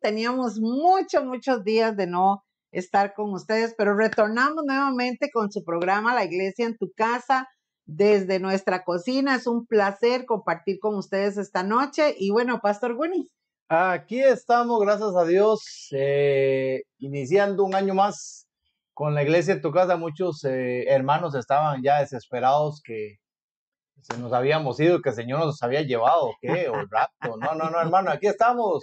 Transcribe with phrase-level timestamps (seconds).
[0.00, 6.14] Teníamos muchos, muchos días de no estar con ustedes, pero retornamos nuevamente con su programa
[6.14, 7.48] La Iglesia en tu casa
[7.84, 9.34] desde nuestra cocina.
[9.34, 12.14] Es un placer compartir con ustedes esta noche.
[12.18, 13.26] Y bueno, Pastor Winnie.
[13.68, 18.48] Aquí estamos, gracias a Dios, eh, iniciando un año más
[18.94, 19.96] con la iglesia en tu casa.
[19.96, 23.18] Muchos eh, hermanos estaban ya desesperados que
[24.02, 26.68] se nos habíamos ido, que el Señor nos había llevado, ¿qué?
[26.68, 27.36] O el rapto.
[27.36, 28.82] No, no, no, hermano, aquí estamos.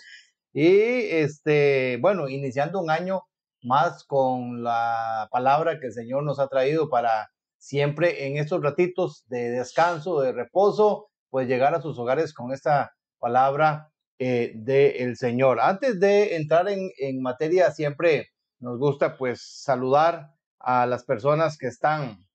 [0.60, 3.22] Y este, bueno, iniciando un año
[3.62, 7.30] más con la palabra que el Señor nos ha traído para
[7.60, 12.92] siempre en estos ratitos de descanso, de reposo, pues llegar a sus hogares con esta
[13.20, 15.60] palabra eh, del Señor.
[15.60, 21.68] Antes de entrar en, en materia, siempre nos gusta pues saludar a las personas que
[21.68, 22.26] están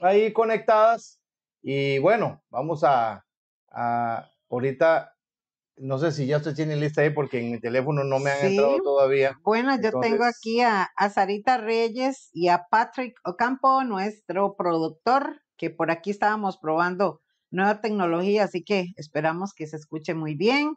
[0.00, 1.18] ahí conectadas
[1.60, 3.26] y bueno, vamos a,
[4.48, 5.12] ahorita,
[5.80, 8.46] no sé si ya usted tiene lista ahí porque en mi teléfono no me han
[8.46, 9.38] entrado todavía.
[9.42, 15.70] Bueno, yo tengo aquí a, a Sarita Reyes y a Patrick Ocampo, nuestro productor, que
[15.70, 20.74] por aquí estábamos probando nueva tecnología, así que esperamos que se escuche muy bien.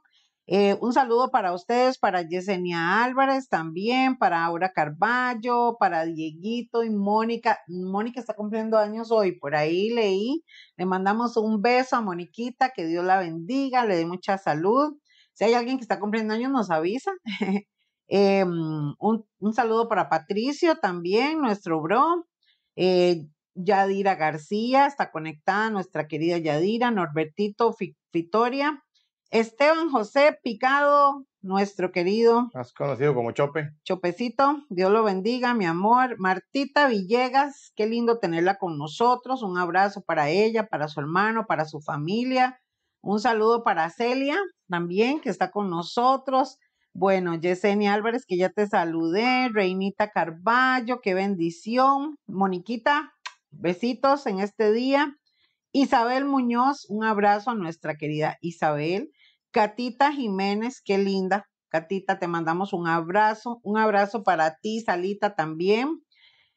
[0.54, 6.90] Eh, un saludo para ustedes, para Yesenia Álvarez también, para Aura Carballo, para Dieguito y
[6.90, 7.60] Mónica.
[7.70, 10.44] Mónica está cumpliendo años hoy, por ahí leí.
[10.76, 14.98] Le mandamos un beso a Moniquita, que Dios la bendiga, le dé mucha salud.
[15.32, 17.12] Si hay alguien que está cumpliendo años, nos avisa.
[18.14, 22.28] Em, un, saludo para Patricio también, nuestro bro.
[22.76, 23.26] Eh,
[23.56, 27.74] Yadira García está conectada, nuestra querida Yadira, Norbertito
[28.12, 28.84] Fitoria.
[29.32, 32.50] Esteban José Picado, nuestro querido.
[32.54, 33.72] Más conocido como Chope.
[33.86, 36.20] Chopecito, Dios lo bendiga, mi amor.
[36.20, 39.42] Martita Villegas, qué lindo tenerla con nosotros.
[39.42, 42.60] Un abrazo para ella, para su hermano, para su familia.
[43.00, 44.38] Un saludo para Celia
[44.68, 46.60] también, que está con nosotros.
[46.92, 49.48] Bueno, Yesenia Álvarez, que ya te saludé.
[49.48, 52.18] Reinita Carballo, qué bendición.
[52.28, 53.14] Moniquita,
[53.50, 55.16] besitos en este día.
[55.72, 59.10] Isabel Muñoz, un abrazo a nuestra querida Isabel.
[59.52, 61.48] Catita Jiménez, qué linda.
[61.70, 63.60] Catita, te mandamos un abrazo.
[63.64, 66.02] Un abrazo para ti, Salita, también.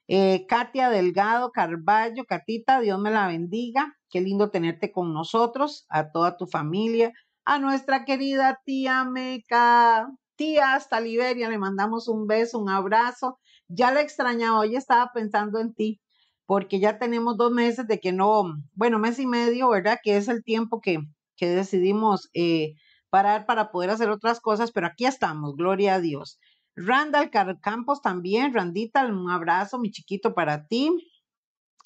[0.07, 3.97] Eh, Katia Delgado Carballo, Catita, Dios me la bendiga.
[4.11, 7.13] Qué lindo tenerte con nosotros, a toda tu familia,
[7.45, 13.39] a nuestra querida tía Meca, tía hasta Liberia, le mandamos un beso, un abrazo.
[13.69, 16.01] Ya la extrañaba, hoy estaba pensando en ti,
[16.47, 19.99] porque ya tenemos dos meses de que no, bueno, mes y medio, ¿verdad?
[20.03, 20.99] Que es el tiempo que,
[21.37, 22.75] que decidimos eh,
[23.15, 26.41] parar para poder hacer otras cosas, pero aquí estamos, gloria a Dios.
[26.75, 27.31] Randall
[27.61, 30.91] Campos también, Randita, un abrazo, mi chiquito, para ti.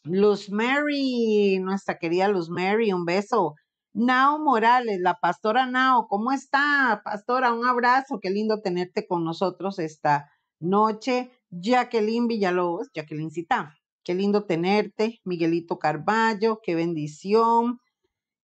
[0.05, 3.57] Luz Mary, nuestra querida Luz Mary, un beso.
[3.93, 7.53] Nao Morales, la pastora Nao, ¿cómo está, pastora?
[7.53, 10.31] Un abrazo, qué lindo tenerte con nosotros esta
[10.61, 11.31] noche.
[11.51, 15.21] Jacqueline Villalobos, Jacqueline Cita, qué lindo tenerte.
[15.25, 17.81] Miguelito Carballo, qué bendición.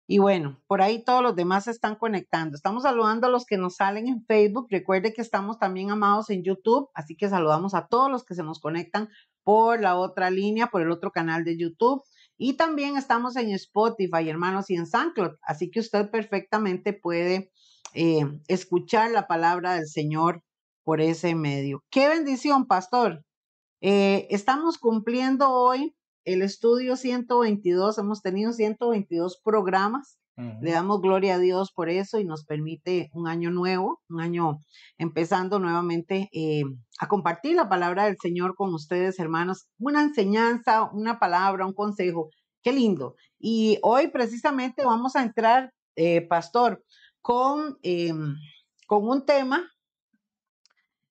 [0.06, 2.56] Y bueno, por ahí todos los demás se están conectando.
[2.56, 4.66] Estamos saludando a los que nos salen en Facebook.
[4.70, 8.42] Recuerde que estamos también amados en YouTube, así que saludamos a todos los que se
[8.42, 9.08] nos conectan
[9.44, 12.02] por la otra línea, por el otro canal de YouTube.
[12.36, 15.36] Y también estamos en Spotify, hermanos, y en SoundCloud.
[15.42, 17.50] Así que usted perfectamente puede
[17.94, 20.42] eh, escuchar la palabra del Señor
[20.82, 21.82] por ese medio.
[21.90, 23.24] Qué bendición, pastor.
[23.80, 30.18] Eh, estamos cumpliendo hoy el estudio 122, hemos tenido 122 programas.
[30.36, 34.58] Le damos gloria a Dios por eso y nos permite un año nuevo, un año
[34.98, 36.64] empezando nuevamente eh,
[36.98, 39.68] a compartir la palabra del Señor con ustedes, hermanos.
[39.78, 42.30] Una enseñanza, una palabra, un consejo.
[42.64, 43.14] Qué lindo.
[43.38, 46.82] Y hoy precisamente vamos a entrar, eh, pastor,
[47.20, 48.34] con, em,
[48.88, 49.70] con un tema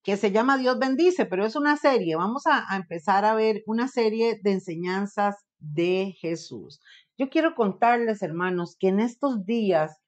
[0.04, 2.16] que se llama Dios bendice, pero es una serie.
[2.18, 6.82] Vamos a, empezar a ver una serie de enseñanzas de Jesús.
[7.18, 10.02] Yo quiero contarles, hermanos, que en estos días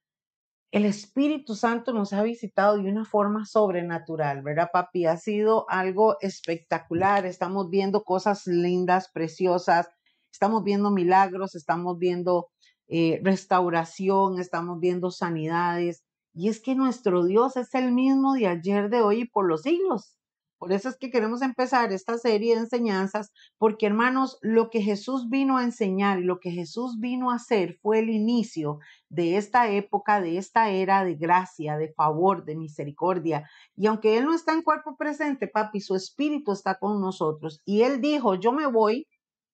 [0.71, 5.06] el Espíritu Santo nos ha visitado de una forma sobrenatural, ¿verdad, papi?
[5.06, 7.25] Ha sido algo espectacular.
[7.25, 9.88] Estamos viendo cosas lindas, preciosas.
[10.30, 12.50] Estamos viendo milagros, estamos viendo
[12.89, 16.03] eh, restauración, estamos viendo sanidades.
[16.36, 19.62] Y es que nuestro Dios es el mismo de ayer, de hoy y por los
[19.62, 20.18] siglos.
[20.58, 25.30] Por eso es que queremos empezar esta serie de enseñanzas, porque hermanos, lo que Jesús
[25.30, 28.80] vino a enseñar y lo que Jesús vino a hacer fue el inicio
[29.10, 33.50] de esta época, de esta era de gracia, de favor, de misericordia.
[33.76, 37.62] Y aunque Él no está en cuerpo presente, papi, su espíritu está con nosotros.
[37.66, 39.08] Y Él dijo, yo me voy,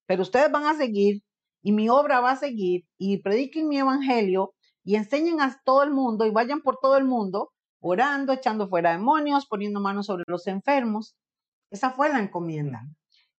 [0.06, 1.22] pero ustedes van a seguir
[1.62, 5.90] y mi obra va a seguir y prediquen mi evangelio y enseñen a todo el
[5.90, 7.50] mundo y vayan por todo el mundo
[7.80, 11.16] orando, echando fuera demonios, poniendo manos sobre los enfermos.
[11.70, 12.82] Esa fue la encomienda.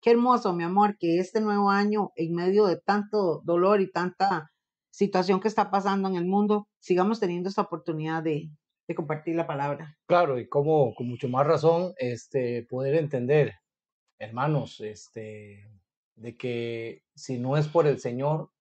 [0.01, 4.51] Qué hermoso, mi amor, que este nuevo año, en medio de tanto dolor y tanta
[4.91, 8.49] situación que está pasando en el mundo, sigamos teniendo esta oportunidad de,
[8.87, 9.97] de compartir la palabra.
[10.07, 13.53] Claro, y como con mucho más razón, este, poder entender,
[14.19, 15.69] hermanos, este,
[16.15, 18.51] de que si no es por el Señor,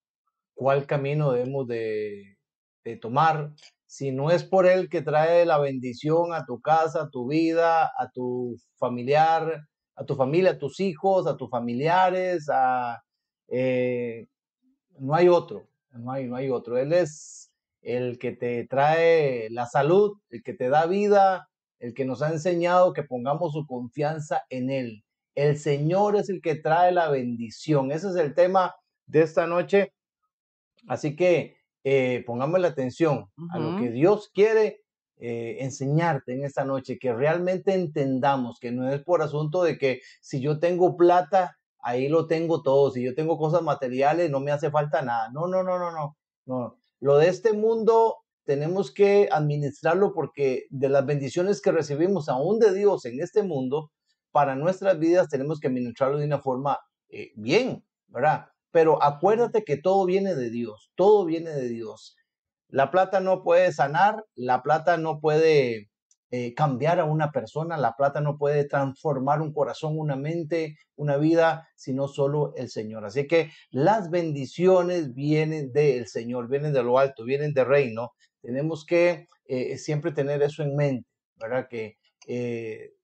[0.54, 2.38] ¿cuál camino debemos de,
[2.84, 3.52] de tomar?
[3.86, 7.84] Si no es por Él que trae la bendición a tu casa, a tu vida,
[7.86, 13.02] a tu familiar, a tu familia, a tus hijos, a tus familiares, a,
[13.48, 14.26] eh,
[14.98, 16.78] no hay otro, no hay, no hay otro.
[16.78, 17.50] Él es
[17.82, 21.48] el que te trae la salud, el que te da vida,
[21.78, 25.04] el que nos ha enseñado que pongamos su confianza en Él.
[25.34, 27.90] El Señor es el que trae la bendición.
[27.90, 28.74] Ese es el tema
[29.06, 29.92] de esta noche.
[30.88, 34.82] Así que eh, pongamos la atención a lo que Dios quiere
[35.18, 40.00] eh, enseñarte en esta noche, que realmente entendamos que no es por asunto de que
[40.20, 44.50] si yo tengo plata, ahí lo tengo todo, si yo tengo cosas materiales, no me
[44.50, 45.30] hace falta nada.
[45.32, 46.16] No, no, no, no, no.
[46.46, 46.76] no.
[47.00, 52.74] Lo de este mundo tenemos que administrarlo porque de las bendiciones que recibimos aún de
[52.74, 53.90] Dios en este mundo,
[54.32, 58.46] para nuestras vidas tenemos que administrarlo de una forma eh, bien, ¿verdad?
[58.72, 62.16] Pero acuérdate que todo viene de Dios, todo viene de Dios.
[62.68, 65.90] La plata no puede sanar, la plata no puede
[66.34, 71.18] eh, cambiar a una persona, la plata no puede transformar un corazón, una mente, una
[71.18, 73.04] vida, sino solo el Señor.
[73.04, 78.12] Así que las bendiciones vienen del Señor, vienen de lo alto, vienen del reino.
[78.40, 81.68] Tenemos que eh, siempre tener eso en mente, ¿verdad?
[81.68, 82.94] Que eh,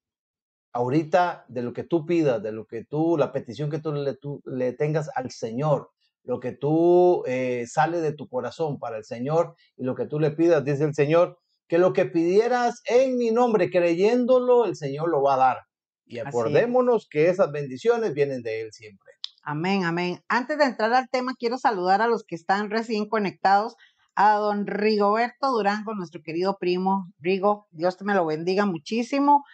[0.73, 4.15] ahorita de lo que tú pidas, de lo que tú, la petición que tú le,
[4.15, 5.91] tú, le tengas al Señor,
[6.25, 7.25] lo que tú
[7.67, 10.95] sale de tu corazón para el Señor y lo que tú le pidas, dice el
[10.95, 15.59] Señor, que lo que pidieras en mi nombre, creyéndolo, el Señor lo va a dar.
[16.07, 19.13] Y acordémonos que esas bendiciones vienen de Él siempre.
[19.43, 20.21] Amén, amén.
[20.29, 23.77] Antes de entrar al tema, quiero saludar a los que están recién conectados.
[24.15, 27.07] A don Rigoberto Durango, nuestro querido primo.
[27.21, 29.45] Rigo, Dios te me lo bendiga muchísimo.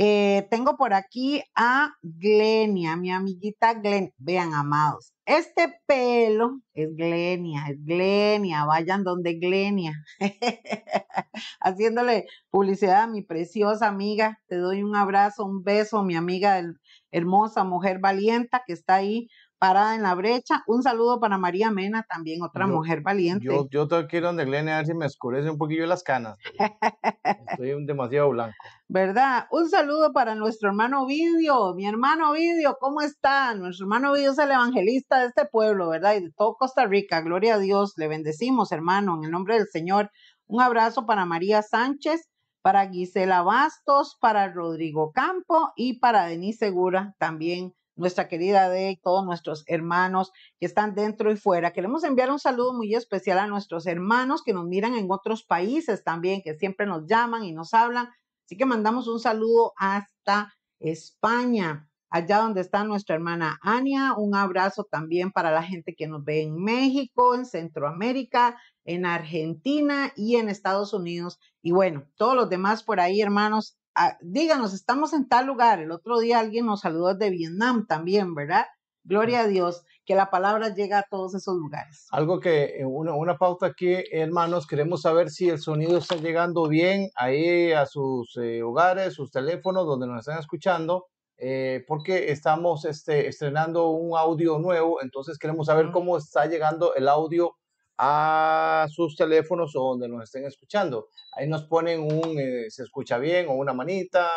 [0.00, 4.14] Eh, tengo por aquí a Glenia, mi amiguita Glen.
[4.16, 9.94] Vean, amados, este pelo es Glenia, es Glenia, vayan donde Glenia.
[11.60, 14.38] Haciéndole publicidad a mi preciosa amiga.
[14.46, 16.62] Te doy un abrazo, un beso, mi amiga
[17.10, 19.28] hermosa, mujer valienta que está ahí
[19.58, 20.62] parada en la brecha.
[20.66, 23.44] Un saludo para María Mena, también otra mujer valiente.
[23.44, 26.02] Yo, yo tengo que ir donde Glenn a ver si me oscurece un poquillo las
[26.02, 26.38] canas.
[27.50, 28.54] Estoy demasiado blanco.
[28.88, 29.46] ¿Verdad?
[29.50, 33.54] Un saludo para nuestro hermano Vidio, mi hermano Vidio, ¿cómo está?
[33.54, 36.16] Nuestro hermano Vidio es el evangelista de este pueblo, ¿verdad?
[36.16, 37.20] Y de todo Costa Rica.
[37.20, 40.10] Gloria a Dios, le bendecimos, hermano, en el nombre del Señor.
[40.46, 42.28] Un abrazo para María Sánchez,
[42.62, 49.24] para Gisela Bastos, para Rodrigo Campo y para Denise Segura también nuestra querida de todos
[49.26, 51.72] nuestros hermanos que están dentro y fuera.
[51.72, 56.04] Queremos enviar un saludo muy especial a nuestros hermanos que nos miran en otros países
[56.04, 58.08] también, que siempre nos llaman y nos hablan.
[58.46, 64.14] Así que mandamos un saludo hasta España, allá donde está nuestra hermana Ania.
[64.16, 70.12] Un abrazo también para la gente que nos ve en México, en Centroamérica, en Argentina
[70.16, 71.38] y en Estados Unidos.
[71.62, 75.80] Y bueno, todos los demás por ahí, hermanos, Ah, díganos, estamos en tal lugar.
[75.80, 78.64] El otro día alguien nos saludó desde Vietnam también, ¿verdad?
[79.02, 82.06] Gloria a Dios, que la palabra llega a todos esos lugares.
[82.12, 86.68] Algo que, eh, una, una pauta aquí, hermanos, queremos saber si el sonido está llegando
[86.68, 91.06] bien ahí a sus eh, hogares, sus teléfonos, donde nos están escuchando.
[91.36, 97.08] Eh, porque estamos este, estrenando un audio nuevo, entonces queremos saber cómo está llegando el
[97.08, 97.56] audio
[97.98, 101.08] a sus teléfonos o donde nos estén escuchando.
[101.36, 104.28] Ahí nos ponen un eh, se escucha bien o una manita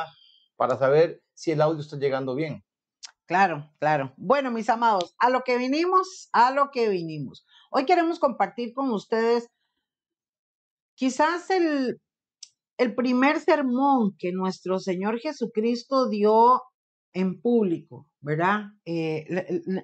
[0.55, 2.63] para saber si el audio está llegando bien.
[3.25, 4.13] Claro, claro.
[4.17, 7.45] Bueno, mis amados, a lo que vinimos, a lo que vinimos.
[7.69, 9.47] Hoy queremos compartir con ustedes
[10.95, 12.01] quizás el,
[12.77, 16.61] el primer sermón que nuestro Señor Jesucristo dio
[17.13, 18.65] en público, ¿verdad?
[18.85, 19.25] Eh,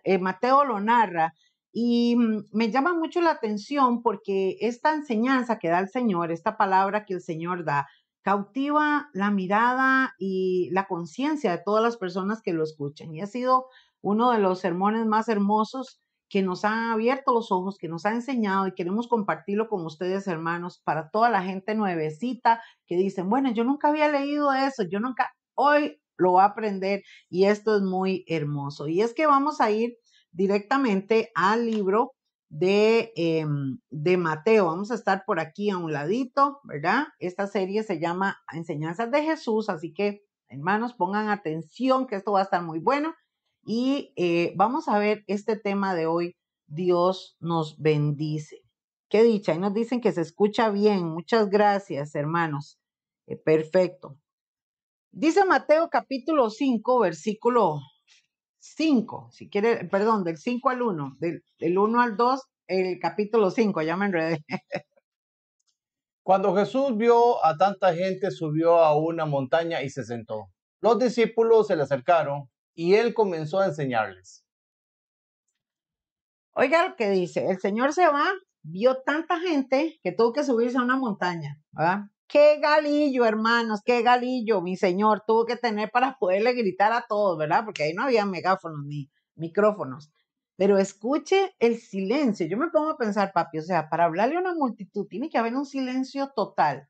[0.03, 1.33] eh, Mateo lo narra
[1.71, 6.57] y mm, me llama mucho la atención porque esta enseñanza que da el Señor, esta
[6.57, 7.87] palabra que el Señor da,
[8.27, 13.15] cautiva la mirada y la conciencia de todas las personas que lo escuchan.
[13.15, 13.67] Y ha sido
[14.01, 18.11] uno de los sermones más hermosos que nos ha abierto los ojos, que nos ha
[18.11, 23.51] enseñado y queremos compartirlo con ustedes, hermanos, para toda la gente nuevecita que dicen, bueno,
[23.53, 27.81] yo nunca había leído eso, yo nunca, hoy lo voy a aprender y esto es
[27.81, 28.87] muy hermoso.
[28.87, 29.97] Y es que vamos a ir
[30.37, 32.13] directamente al libro
[32.49, 34.67] de, em, de Mateo.
[34.67, 37.07] Vamos a estar por aquí a un ladito, ¿verdad?
[37.19, 42.41] Esta serie se llama Enseñanzas de Jesús, así que hermanos, pongan atención que esto va
[42.41, 43.13] a estar muy bueno.
[43.65, 46.35] Y eh, vamos a ver este tema de hoy.
[46.67, 48.61] Dios nos bendice.
[49.09, 49.53] Qué dicha.
[49.53, 51.07] Y nos dicen que se escucha bien.
[51.09, 52.79] Muchas gracias, hermanos.
[53.25, 54.17] Eh, perfecto.
[55.11, 57.79] Dice Mateo capítulo 5, versículo
[58.75, 61.43] 5, si quiere, perdón, del 5 al 1, del,
[61.77, 64.43] 1 al 2, el capítulo 5, ya me enredé.
[66.23, 70.47] Cuando Jesús vio a tanta gente, subió a una montaña y se sentó.
[70.81, 74.43] Los discípulos se le acercaron y él comenzó a enseñarles.
[76.53, 78.25] Oiga lo que dice, el Señor se va,
[78.63, 81.99] vio tanta gente que tuvo que subirse a una montaña, ¿verdad?
[82.29, 87.37] Qué galillo, hermanos, qué galillo, mi señor, tuvo que tener para poderle gritar a todos,
[87.37, 87.63] ¿verdad?
[87.63, 90.11] Porque ahí no había megáfonos ni micrófonos.
[90.57, 92.45] Pero escuche el silencio.
[92.47, 95.37] Yo me pongo a pensar, papi, o sea, para hablarle a una multitud tiene que
[95.37, 96.89] haber un silencio total.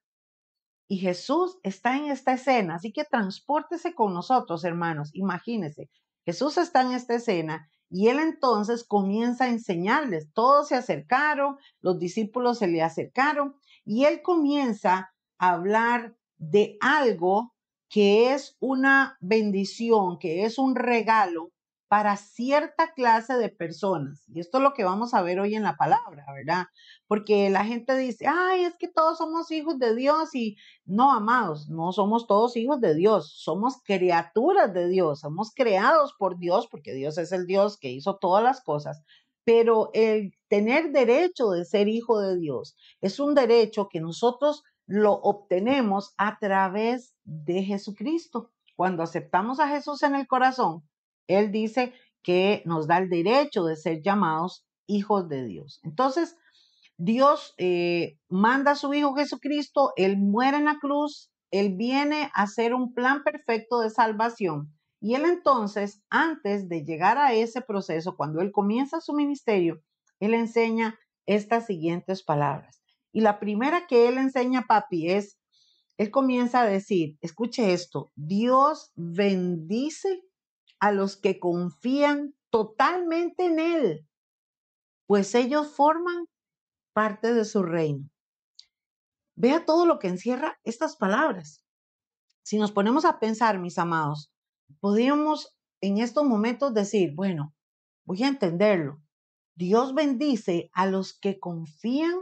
[0.87, 5.11] Y Jesús está en esta escena, así que transpórtese con nosotros, hermanos.
[5.13, 5.89] Imagínense,
[6.25, 10.31] Jesús está en esta escena y él entonces comienza a enseñarles.
[10.33, 17.53] Todos se acercaron, los discípulos se le acercaron y él comienza hablar de algo
[17.89, 21.51] que es una bendición, que es un regalo
[21.87, 24.25] para cierta clase de personas.
[24.27, 26.65] Y esto es lo que vamos a ver hoy en la palabra, ¿verdad?
[27.07, 31.69] Porque la gente dice, ay, es que todos somos hijos de Dios y no, amados,
[31.69, 36.93] no somos todos hijos de Dios, somos criaturas de Dios, somos creados por Dios, porque
[36.93, 39.01] Dios es el Dios que hizo todas las cosas.
[39.45, 45.13] Pero el tener derecho de ser hijo de Dios es un derecho que nosotros lo
[45.13, 48.51] obtenemos a través de Jesucristo.
[48.75, 50.87] Cuando aceptamos a Jesús en el corazón,
[51.27, 55.79] Él dice que nos da el derecho de ser llamados hijos de Dios.
[55.83, 56.37] Entonces,
[56.97, 62.43] Dios eh, manda a su Hijo Jesucristo, Él muere en la cruz, Él viene a
[62.43, 64.73] hacer un plan perfecto de salvación.
[64.99, 69.81] Y Él entonces, antes de llegar a ese proceso, cuando Él comienza su ministerio,
[70.19, 72.81] Él enseña estas siguientes palabras.
[73.17, 75.39] Y la primera que él enseña a papi es,
[75.97, 80.21] él comienza a decir, escuche esto, Dios bendice
[80.79, 84.07] a los que confían totalmente en Él,
[85.07, 86.27] pues ellos forman
[86.93, 88.07] parte de su reino.
[89.35, 91.65] Vea todo lo que encierra estas palabras.
[92.43, 94.31] Si nos ponemos a pensar, mis amados,
[94.79, 97.55] podríamos en estos momentos decir, bueno,
[98.05, 99.01] voy a entenderlo.
[99.55, 102.13] Dios bendice a los que confían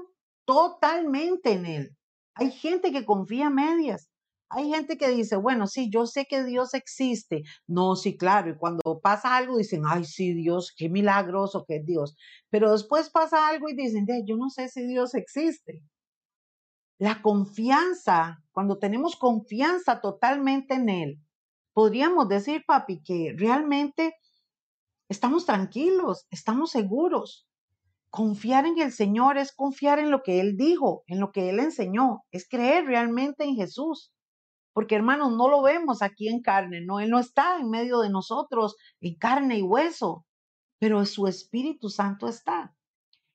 [0.46, 1.98] totalmente en Él.
[2.36, 4.10] Hay gente que confía medias.
[4.50, 7.44] Hay gente que dice, bueno, sí, yo sé que Dios existe.
[7.68, 8.52] No, sí, claro.
[8.52, 12.16] Y cuando pasa algo dicen, ay, sí, Dios, qué milagroso que es Dios.
[12.50, 15.82] Pero después pasa algo y dicen, yo no sé si Dios existe.
[17.00, 21.20] La confianza, cuando tenemos confianza totalmente en Él,
[21.74, 24.16] podríamos decir, papi, que realmente
[25.10, 27.48] estamos tranquilos, estamos seguros.
[28.16, 31.60] Confiar en el Señor es confiar en lo que Él dijo, en lo que Él
[31.60, 34.14] enseñó, es creer realmente en Jesús.
[34.72, 38.10] Porque hermanos, no lo vemos aquí en carne, no, Él no está en medio de
[38.10, 40.26] nosotros en carne y hueso,
[40.80, 42.74] pero su Espíritu Santo está.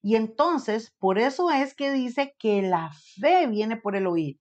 [0.02, 4.40] Y entonces, por eso es que dice que la fe viene por el oír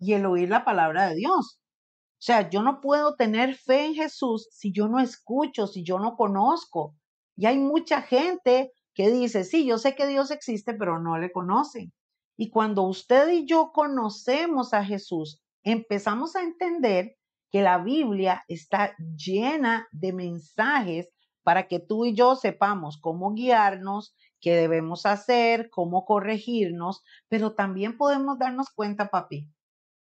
[0.00, 1.60] y el oír la palabra de Dios.
[1.60, 6.00] O sea, yo no puedo tener fe en Jesús si yo no escucho, si yo
[6.00, 6.96] no conozco.
[7.36, 11.30] Y hay mucha gente que dice, sí, yo sé que Dios existe, pero no le
[11.30, 11.92] conocen.
[12.36, 17.14] Y cuando usted y yo conocemos a Jesús, empezamos a entender
[17.52, 21.10] que la Biblia está llena de mensajes
[21.44, 27.96] para que tú y yo sepamos cómo guiarnos, qué debemos hacer, cómo corregirnos, pero también
[27.96, 29.48] podemos darnos cuenta, papi,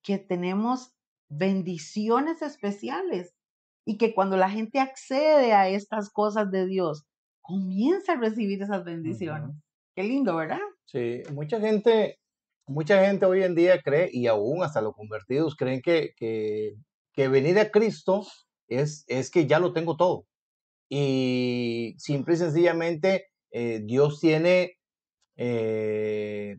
[0.04, 0.94] que tenemos
[1.28, 3.34] bendiciones especiales
[3.84, 7.08] y que cuando la gente accede a estas cosas de Dios,
[7.46, 9.56] comienza a recibir esas bendiciones.
[9.96, 10.60] Qué lindo, ¿verdad?
[10.86, 12.20] Sí, mucha gente,
[12.68, 17.60] mucha gente hoy en día cree, y aún hasta los convertidos creen que, que, venir
[17.60, 18.26] a Cristo
[18.68, 20.26] es, es que ya lo tengo todo.
[20.90, 24.78] Y simple y sencillamente eh, Dios tiene
[25.38, 26.58] eh,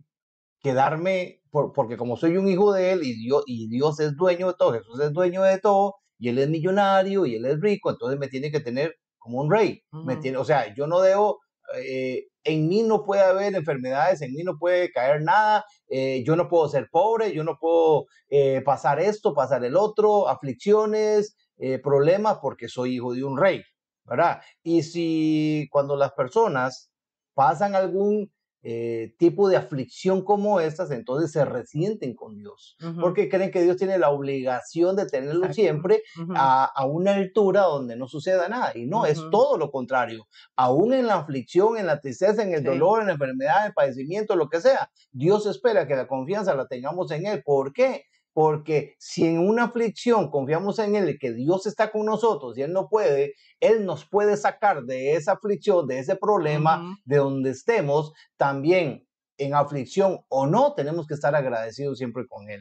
[0.60, 4.48] que darme, porque como soy un hijo de Él y Dios, y Dios es dueño
[4.48, 7.90] de todo, Jesús es dueño de todo, y Él es millonario y Él es rico,
[7.90, 9.82] entonces me tiene que tener como un rey.
[9.90, 11.40] ¿me tiene, o sea, yo no debo,
[11.76, 16.36] eh, en mí no puede haber enfermedades, en mí no puede caer nada, eh, yo
[16.36, 21.36] no puedo ser pobre, yo no puedo eh, pasar esto, pasar el otro, aflicciones,
[21.82, 23.62] problemas, porque soy hijo de un rey,
[24.04, 24.42] ¿verdad?
[24.62, 26.90] Y si cuando las personas
[27.34, 28.30] pasan algún
[28.62, 33.76] eh, tipo de aflicción como estas, entonces se resienten con Dios, porque creen que Dios
[33.76, 36.02] tiene la obligación de tenerlo siempre
[36.34, 38.72] a, una altura donde no suceda nada.
[38.74, 40.26] Y no, es todo lo contrario.
[40.56, 43.74] Aún en la aflicción, en la tristeza, en el dolor, en la enfermedad, en el
[43.74, 47.42] padecimiento, lo que sea, Dios espera que la confianza la tengamos en Él.
[47.44, 48.04] ¿Por qué?
[48.36, 52.70] Porque si en una aflicción confiamos en Él, que Dios está con nosotros y Él
[52.70, 58.12] no puede, Él nos puede sacar de esa aflicción, de ese problema, de donde estemos,
[58.36, 62.60] también en aflicción o no, tenemos que estar agradecidos siempre con Él.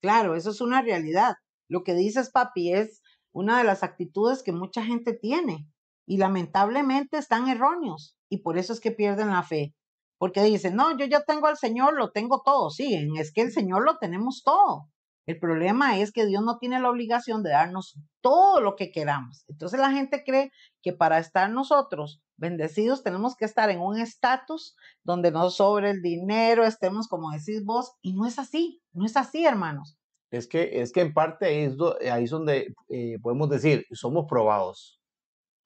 [0.00, 1.34] Claro, eso es una realidad.
[1.68, 5.68] Lo que dices, papi, es una de las actitudes que mucha gente tiene
[6.04, 9.72] y lamentablemente están erróneos y por eso es que pierden la fe.
[10.18, 12.70] Porque dicen, no, yo ya tengo al Señor, lo tengo todo.
[12.70, 14.88] Sí, es que el Señor lo tenemos todo.
[15.26, 19.44] El problema es que Dios no tiene la obligación de darnos todo lo que queramos.
[19.48, 20.50] Entonces la gente cree
[20.82, 26.02] que para estar nosotros bendecidos tenemos que estar en un estatus donde nos sobre el
[26.02, 29.96] dinero, estemos como decís vos, y no es así, no es así, hermanos.
[30.30, 31.76] Es que, es que en parte es,
[32.10, 34.98] ahí es donde eh, podemos decir, somos probados.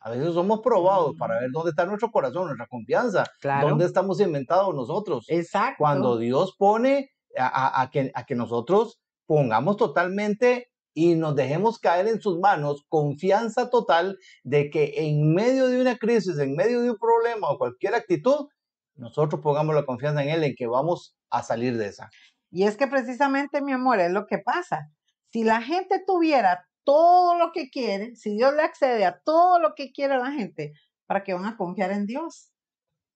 [0.01, 3.25] A veces somos probados para ver dónde está nuestro corazón, nuestra confianza,
[3.63, 5.25] dónde estamos inventados nosotros.
[5.29, 5.77] Exacto.
[5.79, 12.21] Cuando Dios pone a, que, a que nosotros pongamos totalmente y nos dejemos caer en
[12.21, 16.97] sus manos confianza total de que en medio de una crisis, en medio de un
[16.97, 18.47] problema o cualquier actitud,
[18.95, 22.09] nosotros pongamos la confianza en Él, en que vamos a salir de esa.
[22.51, 24.89] Y es que precisamente, mi amor, es lo que pasa.
[25.27, 29.75] Si la gente tuviera todo lo que quiere, si Dios le accede a todo lo
[29.75, 30.73] que quiere la gente,
[31.07, 32.53] ¿para qué van a confiar en Dios?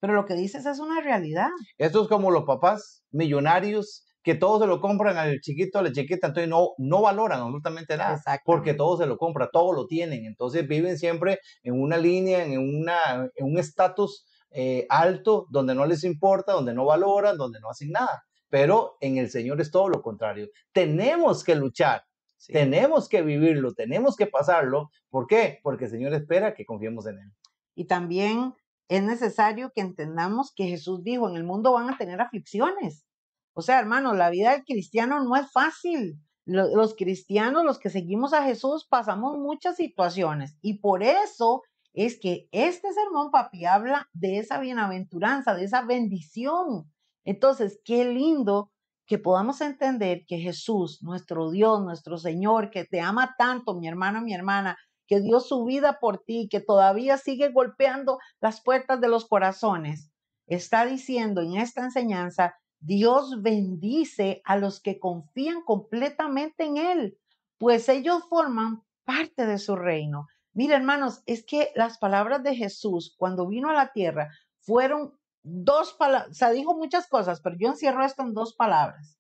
[0.01, 1.49] Pero lo que dices es una realidad.
[1.79, 5.93] Esto es como los papás millonarios que todos se lo compran al chiquito, a la
[5.93, 10.25] chiquita, entonces no, no valoran absolutamente nada, porque todos se lo compran, todos lo tienen,
[10.27, 15.87] entonces viven siempre en una línea, en, una, en un estatus eh, alto, donde no
[15.87, 18.25] les importa, donde no valoran, donde no hacen nada.
[18.49, 20.49] Pero en el Señor es todo lo contrario.
[20.73, 22.03] Tenemos que luchar,
[22.49, 24.91] tenemos que vivirlo, tenemos que pasarlo.
[25.09, 25.61] ¿Por qué?
[25.63, 27.33] Porque el Señor espera que confiemos en Él.
[27.77, 28.55] Y también
[28.89, 33.07] es necesario que entendamos que Jesús dijo, en el mundo van a tener aflicciones.
[33.55, 36.19] O sea, hermano, la vida del cristiano no es fácil.
[36.47, 42.49] Los cristianos, los que seguimos a Jesús, pasamos muchas situaciones y por eso es que
[42.51, 46.91] este sermón, papi, habla de esa bienaventuranza, de esa bendición.
[47.25, 48.73] Entonces, qué lindo
[49.07, 54.23] que podamos entender que Jesús, nuestro Dios, nuestro Señor, que te ama tanto, mi hermano,
[54.23, 54.77] mi hermana,
[55.09, 60.13] que dio su vida por ti, que todavía sigue golpeando las puertas de los corazones,
[60.47, 67.19] está diciendo en esta enseñanza Dios bendice a los que confían completamente en Él,
[67.59, 70.27] pues ellos forman parte de su reino.
[70.53, 75.93] Mira, hermanos, es que las palabras de Jesús cuando vino a la tierra fueron dos
[75.93, 79.19] palabras, o sea, dijo muchas cosas, pero yo encierro esto en dos palabras.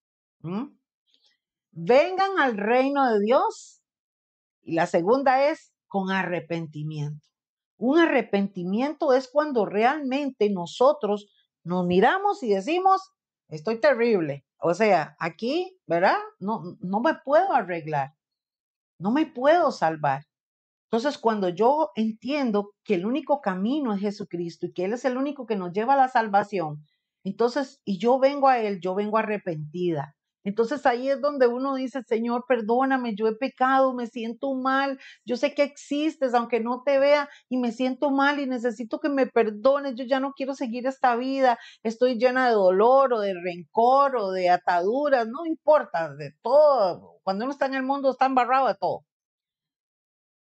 [1.73, 3.83] Vengan al reino de Dios.
[4.63, 7.27] Y la segunda es con arrepentimiento.
[7.77, 11.29] Un arrepentimiento es cuando realmente nosotros
[11.65, 13.01] nos miramos y decimos,
[13.51, 14.45] estoy terrible.
[14.59, 16.17] O sea, aquí, ¿verdad?
[16.39, 18.15] No, no me puedo arreglar,
[18.99, 20.27] no me puedo salvar.
[20.91, 25.17] Entonces, cuando yo entiendo que el único camino es Jesucristo y que Él es el
[25.17, 26.85] único que nos lleva a la salvación,
[27.25, 32.03] entonces, y yo vengo a Él, yo vengo arrepentida, entonces ahí es donde uno dice,
[32.03, 36.99] Señor, perdóname, yo he pecado, me siento mal, yo sé que existes, aunque no te
[36.99, 40.87] vea, y me siento mal y necesito que me perdones, yo ya no quiero seguir
[40.87, 46.33] esta vida, estoy llena de dolor o de rencor o de ataduras, no importa, de
[46.43, 49.05] todo, cuando uno está en el mundo está embarrado de todo.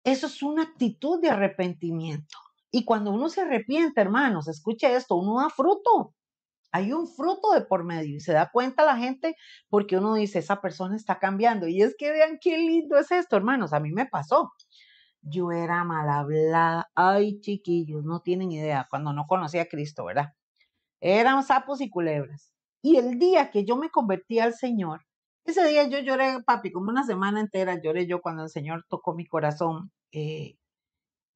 [0.05, 2.39] Eso es una actitud de arrepentimiento.
[2.71, 6.15] Y cuando uno se arrepiente, hermanos, escuche esto, uno da fruto
[6.73, 9.37] hay un fruto de por medio y se da cuenta la gente
[9.69, 11.67] porque uno dice, esa persona está cambiando.
[11.67, 13.73] Y es que vean qué lindo es esto, hermanos.
[13.73, 14.53] A mí me pasó.
[15.23, 16.91] Yo era mal hablada.
[16.95, 20.35] Ay, chiquillos, no tienen idea cuando no conocía a Cristo, ¿verdad?
[21.01, 22.53] Eran sapos y culebras.
[22.83, 25.03] Y el día que yo me convertí al Señor,
[25.45, 29.15] ese día yo lloré, papi, como una semana entera lloré yo cuando el Señor tocó
[29.15, 29.91] mi corazón.
[30.13, 30.57] Eh,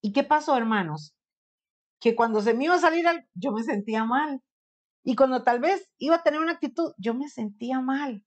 [0.03, 1.15] ¿Y qué pasó, hermanos?
[2.01, 4.43] Que cuando se me iba a salir, yo me sentía mal
[5.05, 8.25] y cuando tal vez iba a tener una actitud, yo me sentía mal.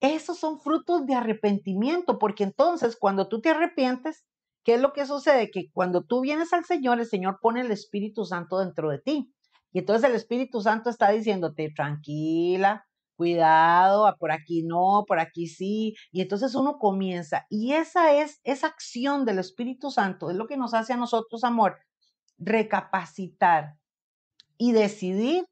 [0.00, 4.24] Esos son frutos de arrepentimiento, porque entonces cuando tú te arrepientes,
[4.64, 5.50] ¿qué es lo que sucede?
[5.50, 9.32] Que cuando tú vienes al Señor, el Señor pone el Espíritu Santo dentro de ti.
[9.72, 12.84] Y entonces el Espíritu Santo está diciéndote, tranquila,
[13.16, 15.94] cuidado, por aquí no, por aquí sí.
[16.12, 17.46] Y entonces uno comienza.
[17.50, 21.44] Y esa es, esa acción del Espíritu Santo, es lo que nos hace a nosotros,
[21.44, 21.78] amor,
[22.38, 23.74] recapacitar,
[24.58, 25.44] y decidir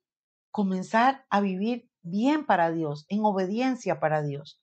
[0.56, 4.58] comenzar a vivir bien para Dios, en obediencia para Dios.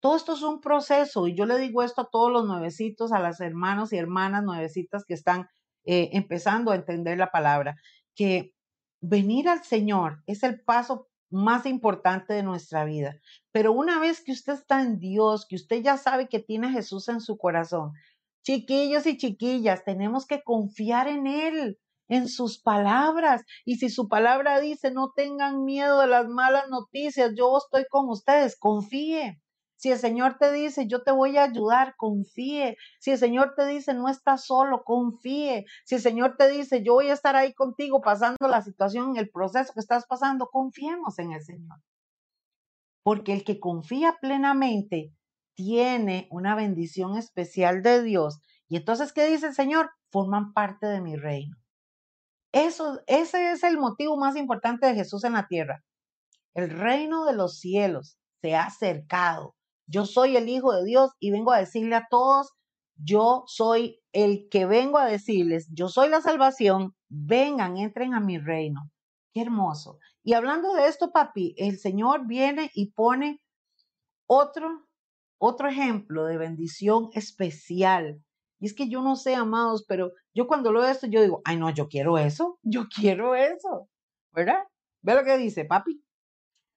[0.00, 3.20] Todo esto es un proceso y yo le digo esto a todos los nuevecitos, a
[3.20, 5.46] las hermanos y hermanas nuevecitas que están
[5.84, 7.76] eh, empezando a entender la palabra,
[8.16, 8.54] que
[9.00, 13.14] venir al Señor es el paso más importante de nuestra vida.
[13.52, 16.72] Pero una vez que usted está en Dios, que usted ya sabe que tiene a
[16.72, 17.92] Jesús en su corazón,
[18.42, 23.42] chiquillos y chiquillas, tenemos que confiar en Él, en sus palabras.
[23.64, 28.08] Y si su palabra dice, no tengan miedo de las malas noticias, yo estoy con
[28.08, 29.40] ustedes, confíe.
[29.78, 32.76] Si el Señor te dice, yo te voy a ayudar, confíe.
[32.98, 35.66] Si el Señor te dice, no estás solo, confíe.
[35.84, 39.30] Si el Señor te dice, yo voy a estar ahí contigo pasando la situación, el
[39.30, 41.78] proceso que estás pasando, confiemos en el Señor.
[43.02, 45.12] Porque el que confía plenamente
[45.54, 48.40] tiene una bendición especial de Dios.
[48.68, 49.90] Y entonces, ¿qué dice el Señor?
[50.10, 51.56] Forman parte de mi reino.
[52.56, 55.84] Eso, ese es el motivo más importante de Jesús en la tierra.
[56.54, 59.54] El reino de los cielos se ha acercado.
[59.86, 62.54] Yo soy el Hijo de Dios y vengo a decirle a todos,
[62.94, 68.38] yo soy el que vengo a decirles, yo soy la salvación, vengan, entren a mi
[68.38, 68.90] reino.
[69.34, 69.98] Qué hermoso.
[70.22, 73.42] Y hablando de esto, papi, el Señor viene y pone
[74.26, 74.88] otro,
[75.36, 78.22] otro ejemplo de bendición especial.
[78.58, 81.42] Y es que yo no sé, amados, pero yo cuando lo veo esto, yo digo,
[81.44, 83.88] ay, no, yo quiero eso, yo quiero eso,
[84.32, 84.64] ¿verdad?
[85.02, 86.02] Ve lo que dice, papi.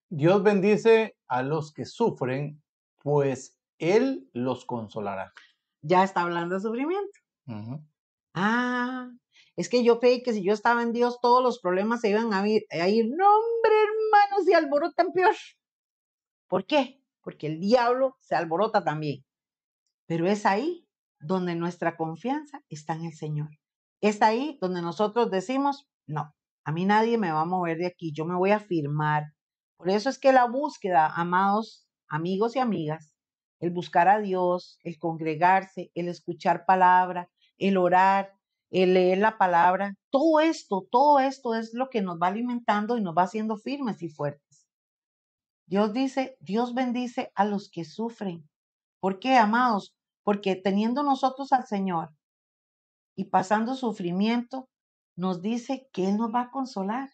[0.09, 2.61] Dios bendice a los que sufren
[2.99, 5.33] pues Él los consolará.
[5.81, 7.19] Ya está hablando de sufrimiento.
[8.33, 9.09] Ah,
[9.55, 12.33] es que yo creí que si yo estaba en Dios, todos los problemas se iban
[12.33, 12.65] a ir.
[12.71, 13.05] A ir.
[13.09, 15.35] No, hombre, hermanos, y alborotan peor.
[16.47, 17.01] ¿Por qué?
[17.21, 19.23] Porque el diablo se alborota también.
[20.05, 20.88] Pero es ahí
[21.19, 23.49] donde nuestra confianza está en el Señor.
[24.01, 28.11] Es ahí donde nosotros decimos, no, a mí nadie me va a mover de aquí,
[28.13, 29.33] yo me voy a firmar.
[29.77, 33.13] Por eso es que la búsqueda, amados, amigos y amigas,
[33.59, 38.33] el buscar a Dios, el congregarse, el escuchar palabra, el orar,
[38.71, 43.01] el leer la palabra, todo esto, todo esto es lo que nos va alimentando y
[43.01, 44.67] nos va haciendo firmes y fuertes.
[45.65, 48.49] Dios dice, Dios bendice a los que sufren.
[48.99, 49.95] ¿Por qué, amados?
[50.23, 52.09] Porque teniendo nosotros al Señor
[53.15, 54.69] y pasando sufrimiento,
[55.15, 57.09] nos dice que Él nos va a consolar.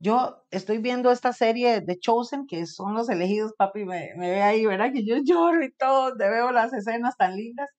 [0.00, 4.66] Yo estoy viendo esta serie de Chosen, que son los elegidos, papi, me, ve ahí,
[4.66, 4.92] ¿verdad?
[4.92, 7.70] Que yo lloro y todo, te veo las escenas tan lindas.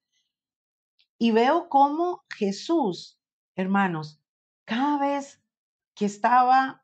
[1.19, 3.19] Y veo cómo Jesús,
[3.55, 4.19] hermanos,
[4.65, 5.41] cada vez
[5.95, 6.83] que estaba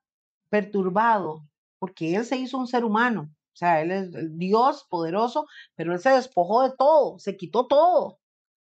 [0.49, 1.45] perturbado,
[1.80, 5.93] porque Él se hizo un ser humano, o sea, Él es el Dios poderoso, pero
[5.93, 8.19] Él se despojó de todo, se quitó todo,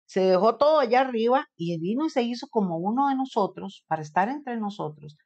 [0.07, 4.03] se dejó todo allá arriba y vino y se hizo como uno de nosotros para
[4.03, 5.17] estar entre nosotros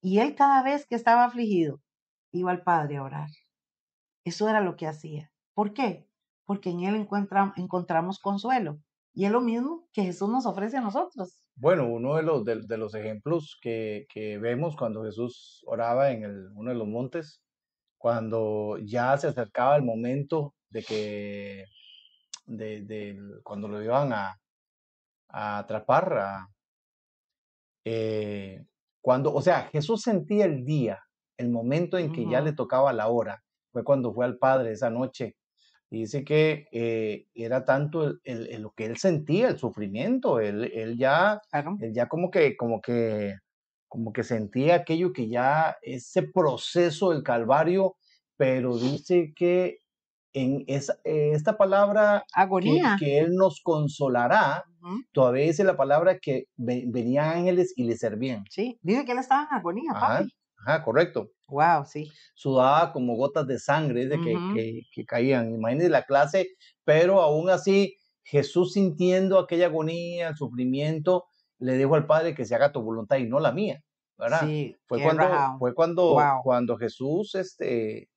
[0.00, 1.80] y él cada vez que estaba afligido,
[2.32, 3.28] iba al Padre a orar.
[4.24, 5.30] Eso era lo que hacía.
[5.54, 6.08] ¿Por qué?
[6.44, 7.08] Porque en él
[7.56, 8.78] encontramos consuelo.
[9.14, 11.42] Y es lo mismo que Jesús nos ofrece a nosotros.
[11.56, 14.06] Bueno, uno de los, de, los ejemplos que,
[14.40, 17.42] vemos cuando Jesús oraba en el, uno de los montes,
[17.98, 21.64] cuando ya se acercaba el momento de que,
[22.46, 24.38] de, cuando lo iban a,
[25.28, 26.48] a atrapar, a,
[27.84, 28.64] eh,
[29.00, 31.00] cuando, o sea, Jesús sentía el día,
[31.36, 34.90] el momento en que ya le tocaba la hora, fue cuando fue al Padre esa
[34.90, 35.36] noche.
[35.90, 41.40] Y dice que eh, era tanto el, lo que él sentía, el sufrimiento, él, ya,
[41.92, 43.36] ya como que, como que,
[43.88, 47.96] como que sentía aquello que ya, ese proceso del Calvario,
[48.36, 49.80] pero dice que
[50.32, 52.96] en esa, esta palabra Agonía.
[52.98, 54.64] Que, Él nos consolará,
[55.12, 58.44] todavía dice la palabra que venían ángeles y le servían.
[58.50, 60.24] Sí, dice que Él estaba en agonía, ajá,
[60.60, 61.30] Ajá, correcto.
[61.48, 62.10] Wow, sí.
[62.34, 65.52] Sudaba como gotas de sangre de que, que, caían.
[65.54, 66.48] Imagínense la clase,
[66.84, 71.27] pero aún así Jesús sintiendo aquella agonía, el sufrimiento,
[71.58, 73.82] le dijo al Padre que se haga tu voluntad y no la mía.
[74.18, 74.40] ¿verdad?
[74.40, 75.24] Sí, fue cuando,
[75.58, 78.08] fue cuando, cuando Jesús este,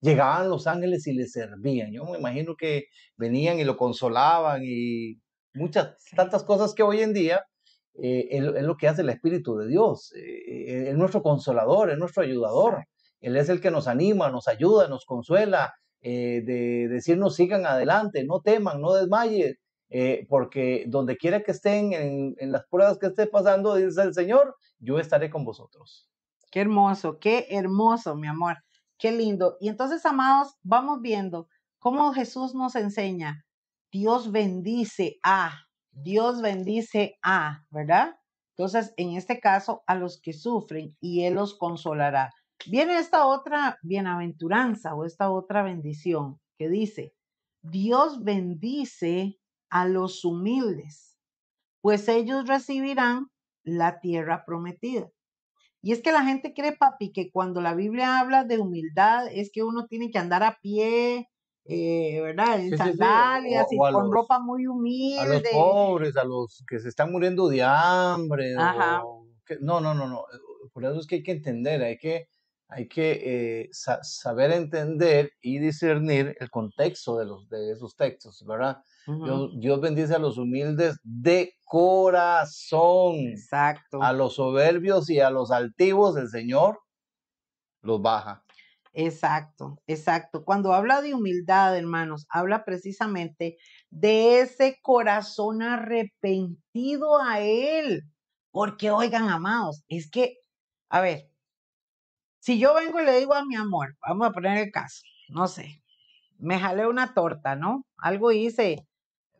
[0.00, 1.92] llegaban los ángeles y le servían.
[1.92, 5.20] Yo me imagino que venían y lo consolaban y
[5.54, 7.44] muchas, tantas cosas que hoy en día
[8.02, 10.12] eh, es, lo que hace el Espíritu de Dios.
[10.16, 12.84] Eh, es nuestro consolador, es nuestro ayudador.
[13.20, 18.24] Él es el que nos anima, nos ayuda, nos consuela, eh, de decirnos sigan adelante,
[18.24, 19.54] no teman, no desmayen,
[20.28, 24.56] porque donde quiera que estén en, en las pruebas que esté pasando, dice el Señor,
[24.78, 26.08] yo estaré con vosotros.
[26.50, 28.58] Qué hermoso, qué hermoso, mi amor.
[28.98, 29.56] Qué lindo.
[29.60, 33.44] Y entonces, amados, vamos viendo cómo Jesús nos enseña.
[33.90, 35.58] Dios bendice a,
[35.90, 38.14] Dios bendice a, ¿verdad?
[38.56, 42.32] Entonces, en este caso, a los que sufren y Él los consolará.
[42.66, 47.14] Viene esta otra bienaventuranza o esta otra bendición que dice,
[47.60, 49.38] Dios bendice
[49.72, 51.16] a los humildes,
[51.80, 53.28] pues ellos recibirán
[53.64, 55.10] la tierra prometida.
[55.80, 59.50] Y es que la gente cree, papi, que cuando la Biblia habla de humildad es
[59.50, 61.30] que uno tiene que andar a pie,
[61.64, 62.60] eh, ¿verdad?
[62.60, 65.20] En sandalias y con ropa muy humilde.
[65.20, 68.52] A los pobres, a los que se están muriendo de hambre.
[68.54, 70.24] no, no, no, no.
[70.74, 72.28] Por eso es que hay que entender, hay que
[72.74, 78.78] hay que eh, saber entender y discernir el contexto de, los, de esos textos, ¿verdad?
[79.58, 83.16] Dios, bendice a los humildes de corazón.
[83.16, 84.02] Exacto.
[84.02, 86.78] A los soberbios y a los altivos, el Señor
[87.82, 88.44] los baja.
[88.94, 90.44] Exacto, exacto.
[90.44, 93.56] Cuando habla de humildad, hermanos, habla precisamente
[93.90, 98.02] de ese corazón arrepentido a Él.
[98.50, 100.36] Porque, oigan, amados, es que,
[100.90, 101.31] a ver,
[102.42, 105.46] si yo vengo y le digo a mi amor, vamos a poner el caso, no
[105.46, 105.80] sé,
[106.38, 107.86] me jalé una torta, ¿no?
[107.96, 108.84] Algo hice,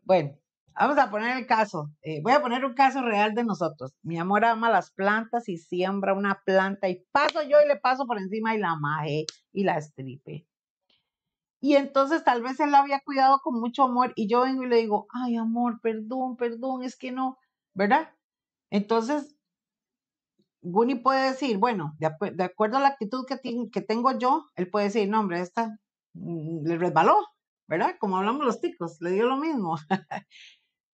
[0.03, 0.39] bueno,
[0.73, 3.93] vamos a poner el caso, eh, voy a poner un caso real de nosotros.
[4.03, 8.07] Mi amor ama las plantas y siembra una planta y paso yo y le paso
[8.07, 10.47] por encima y la majé y la estripe.
[11.61, 14.69] Y entonces tal vez él la había cuidado con mucho amor y yo vengo y
[14.69, 17.37] le digo, ay amor, perdón, perdón, es que no,
[17.75, 18.11] ¿verdad?
[18.71, 19.35] Entonces
[20.63, 25.09] Guni puede decir, bueno, de, acuerdo a la actitud que, tengo yo, él puede decir,
[25.09, 25.77] no, hombre, esta
[26.15, 27.17] mm, le resbaló,
[27.69, 27.97] ¿verdad?
[27.99, 29.77] Como hablamos los ticos, le dio lo mismo.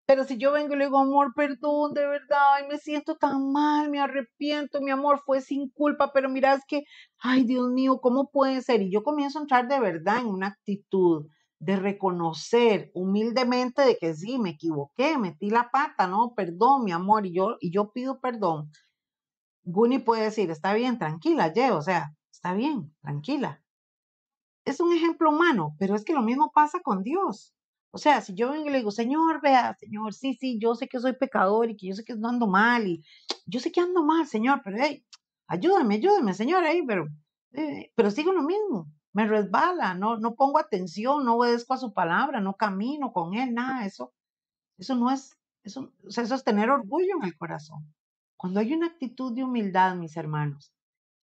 [0.06, 3.52] Pero si yo vengo y le digo, amor, perdón, de verdad, ay, me siento tan
[3.52, 6.84] mal, me arrepiento, mi amor, fue sin culpa, pero mira, es que,
[7.18, 8.80] ay, Dios mío, ¿cómo puede ser?
[8.80, 11.26] Y yo comienzo a entrar de verdad en una actitud
[11.58, 17.26] de reconocer humildemente de que sí, me equivoqué, metí la pata, no, perdón, mi amor,
[17.26, 18.70] y yo, y yo pido perdón.
[19.70, 23.62] Guni puede decir, está bien, tranquila, Ye, o sea, está bien, tranquila.
[24.64, 27.54] Es un ejemplo humano, pero es que lo mismo pasa con Dios.
[27.90, 30.88] O sea, si yo vengo y le digo, Señor, vea, Señor, sí, sí, yo sé
[30.88, 33.04] que soy pecador y que yo sé que ando mal y
[33.44, 35.04] yo sé que ando mal, Señor, pero hey,
[35.48, 37.06] ayúdame, ayúdame, Señor, pero,
[37.52, 41.92] eh, pero sigo lo mismo, me resbala, no, no pongo atención, no obedezco a su
[41.92, 44.14] palabra, no camino con él, nada, eso,
[44.78, 47.86] eso no es, eso, o sea, eso es tener orgullo en el corazón.
[48.40, 50.72] Cuando hay una actitud de humildad, mis hermanos,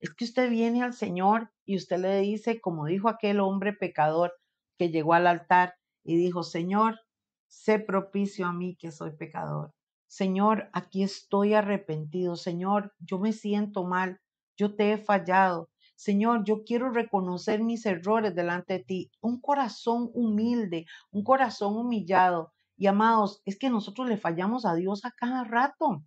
[0.01, 4.35] es que usted viene al Señor y usted le dice, como dijo aquel hombre pecador
[4.77, 6.99] que llegó al altar y dijo, Señor,
[7.47, 9.71] sé propicio a mí que soy pecador.
[10.09, 12.35] Señor, aquí estoy arrepentido.
[12.35, 14.19] Señor, yo me siento mal.
[14.57, 15.71] Yo te he fallado.
[15.95, 19.11] Señor, yo quiero reconocer mis errores delante de ti.
[19.21, 22.53] Un corazón humilde, un corazón humillado.
[22.77, 26.03] Y amados, es que nosotros le fallamos a Dios a cada rato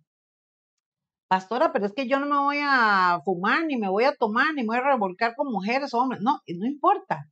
[1.28, 4.54] pastora, pero es que yo no me voy a fumar, ni me voy a tomar,
[4.54, 6.22] ni me voy a revolcar con mujeres o hombres.
[6.22, 7.30] No, no importa.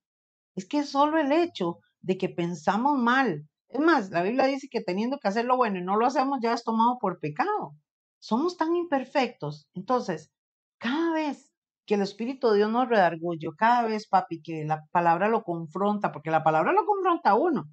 [0.55, 3.49] Es que es solo el hecho de que pensamos mal.
[3.69, 6.39] Es más, la Biblia dice que teniendo que hacer lo bueno y no lo hacemos,
[6.43, 7.75] ya es tomado por pecado.
[8.21, 9.69] Somos tan imperfectos.
[9.75, 10.31] Entonces,
[10.79, 11.53] cada vez
[11.87, 16.13] que el Espíritu de Dios nos redarguye, cada vez, papi, que la palabra lo confronta,
[16.13, 17.65] porque la palabra lo confronta a uno.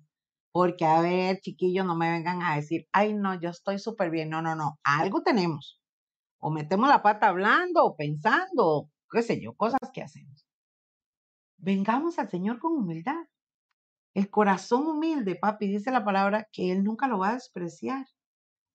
[0.52, 4.30] Porque, a ver, chiquillos, no me vengan a decir, ay, no, yo estoy súper bien.
[4.30, 5.83] No, no, no, algo tenemos
[6.44, 10.46] o metemos la pata hablando o pensando, qué sé yo, cosas que hacemos.
[11.58, 13.24] Vengamos al Señor con humildad.
[14.14, 18.06] El corazón humilde, papi, dice la palabra que Él nunca lo va a despreciar.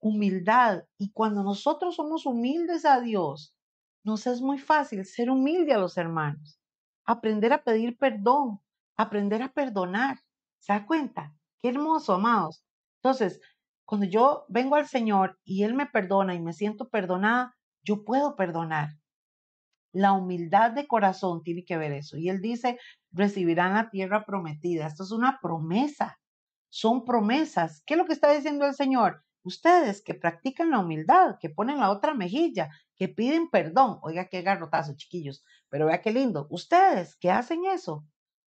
[0.00, 0.84] Humildad.
[0.96, 3.54] Y cuando nosotros somos humildes a Dios,
[4.02, 6.58] nos es muy fácil ser humilde a los hermanos.
[7.04, 8.60] Aprender a pedir perdón,
[8.96, 10.20] aprender a perdonar.
[10.58, 11.34] ¿Se da cuenta?
[11.58, 12.64] Qué hermoso, amados.
[13.02, 13.42] Entonces,
[13.84, 18.36] cuando yo vengo al Señor y Él me perdona y me siento perdonada, yo puedo
[18.36, 18.98] perdonar.
[19.92, 22.16] La humildad de corazón tiene que ver eso.
[22.18, 22.78] Y él dice,
[23.10, 24.86] recibirán la tierra prometida.
[24.86, 26.18] Esto es una promesa.
[26.68, 27.82] Son promesas.
[27.86, 29.24] ¿Qué es lo que está diciendo el Señor?
[29.42, 33.98] Ustedes que practican la humildad, que ponen la otra mejilla, que piden perdón.
[34.02, 35.42] Oiga, qué garrotazo, chiquillos.
[35.70, 36.46] Pero vea qué lindo.
[36.50, 38.04] Ustedes que hacen eso,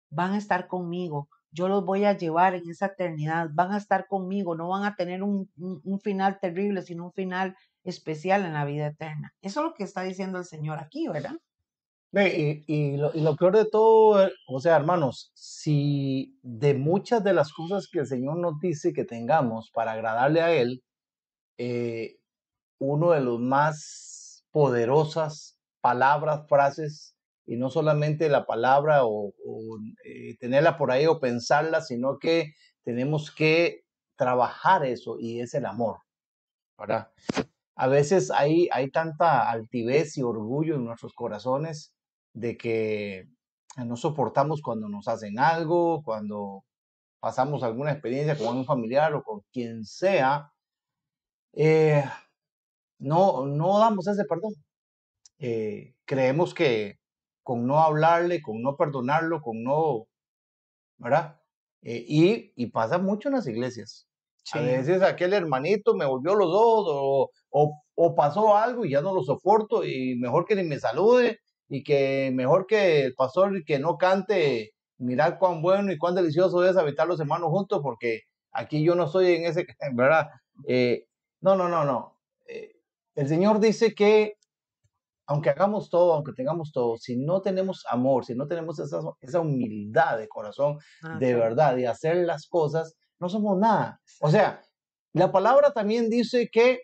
[0.10, 1.30] van a estar conmigo.
[1.52, 3.50] Yo los voy a llevar en esa eternidad.
[3.54, 4.56] Van a estar conmigo.
[4.56, 7.56] No van a tener un, un final terrible, sino un final
[7.89, 9.34] especial en la vida eterna.
[9.41, 11.36] Eso es lo que está diciendo el Señor aquí, ¿verdad?
[12.12, 17.34] Y, y, lo, y, peor de todo, eh, o sea, hermanos, si de muchas de
[17.34, 20.84] las cosas que el Señor nos dice que tengamos para agradarle a Él,
[21.58, 22.17] eh,
[22.80, 29.34] uno de los más poderosas palabras, frases, y no solamente la palabra o,
[30.04, 35.65] eh, tenerla por ahí o pensarla, sino que tenemos que trabajar eso y es el
[35.65, 35.99] amor,
[36.78, 37.12] ¿verdad?
[37.80, 41.94] A veces hay, hay tanta altivez y orgullo en nuestros corazones
[42.34, 43.30] de que
[43.78, 46.65] no soportamos cuando nos hacen algo, cuando
[47.22, 50.52] pasamos alguna experiencia con un familiar o con quien sea,
[51.54, 52.04] eh,
[53.00, 54.56] no, no damos ese perdón.
[55.38, 57.00] Eh, creemos que
[57.44, 60.06] con no hablarle, con no perdonarlo, con no,
[60.98, 61.39] ¿verdad?
[61.82, 64.09] Eh, y, y, pasa mucho en las iglesias.
[64.53, 69.01] A veces aquel hermanito me volvió los dos o, o, o, pasó algo y ya
[69.01, 73.63] no lo soporto y mejor que ni me salude y que mejor que el pastor
[73.65, 78.21] que no cante, mirar cuán bueno y cuán delicioso es habitar los hermanos juntos porque
[78.51, 80.27] aquí yo no estoy en ese, ¿verdad?
[80.67, 81.05] Eh,
[81.41, 82.17] no, no, no, no.
[82.47, 82.71] Eh,
[83.15, 84.33] el Señor dice que
[85.29, 89.39] aunque hagamos todo, aunque tengamos todo, si no tenemos amor, si no tenemos esa, esa
[89.39, 94.01] humildad de corazón, ah, de verdad, de hacer las cosas, no somos nada.
[94.21, 94.62] O sea,
[95.13, 96.82] la palabra también dice que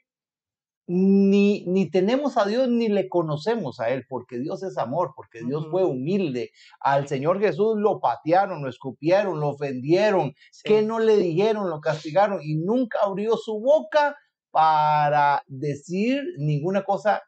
[0.88, 5.42] ni, ni tenemos a Dios ni le conocemos a Él, porque Dios es amor, porque
[5.44, 6.52] Dios fue humilde.
[6.80, 12.40] Al Señor Jesús lo patearon, lo escupieron, lo ofendieron, que no le dijeron, lo castigaron
[12.44, 14.16] y nunca abrió su boca
[14.52, 17.22] para decir ninguna cosa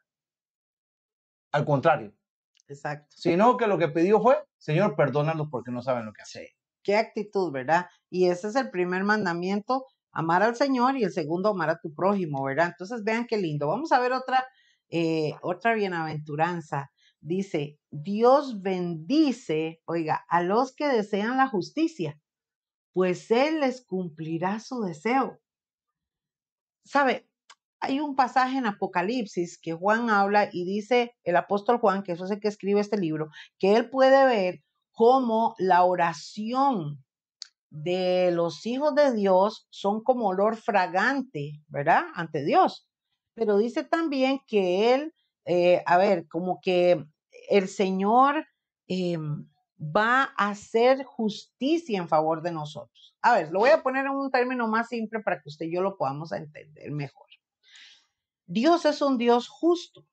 [1.52, 2.13] al contrario.
[2.67, 3.08] Exacto.
[3.17, 6.48] Sino que lo que pidió fue, Señor, perdónalos porque no saben lo que hacen.
[6.88, 7.88] Qué actitud, ¿verdad?
[8.10, 11.93] Y ese es el primer mandamiento, amar al Señor y el segundo, amar a tu
[11.93, 12.67] prójimo, ¿verdad?
[12.67, 13.67] Entonces vean qué lindo.
[13.67, 14.45] Vamos a ver otra,
[14.88, 16.89] eh, otra bienaventuranza.
[17.19, 22.21] Dice, Dios bendice, oiga, a los que desean la justicia,
[22.94, 25.42] pues Él les cumplirá su deseo.
[26.85, 27.27] ¿Sabe?
[27.81, 32.23] Hay un pasaje en Apocalipsis que Juan habla y dice el apóstol Juan, que eso
[32.23, 33.27] es el que escribe este libro,
[33.60, 34.63] que él puede ver
[34.98, 37.06] cómo la oración
[37.69, 42.06] de los hijos de Dios son como olor fragante, ¿verdad?
[42.15, 42.89] Ante Dios.
[43.35, 45.13] Pero dice también que él,
[45.45, 47.06] eh, a ver, como que
[47.48, 48.43] el Señor
[48.87, 49.48] em,
[49.79, 53.15] va a hacer justicia en favor de nosotros.
[53.21, 55.75] A ver, lo voy a poner en un término más simple para que usted y
[55.75, 57.27] yo lo podamos entender mejor.
[58.48, 60.08] Dios es un Dios justo.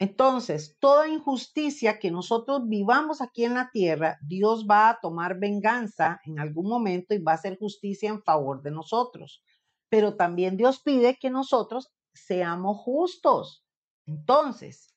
[0.00, 6.20] Entonces, toda injusticia que nosotros vivamos aquí en la tierra, Dios va a tomar venganza
[6.24, 9.42] en algún momento y va a hacer justicia en favor de nosotros.
[9.88, 13.64] Pero también Dios pide que nosotros seamos justos.
[14.06, 14.94] Entonces,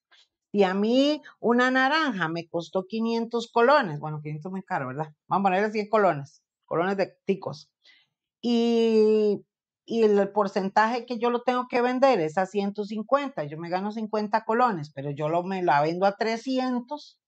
[0.52, 5.16] si a mí una naranja me costó 500 colones, bueno, 500 es muy caro, ¿verdad?
[5.28, 7.72] Vamos a ponerle 100 colones, colones de ticos.
[8.42, 9.46] Y
[9.92, 13.92] y el porcentaje que yo lo tengo que vender es a 150, yo me gano
[13.92, 17.20] 50 colones, pero yo lo, me la vendo a 300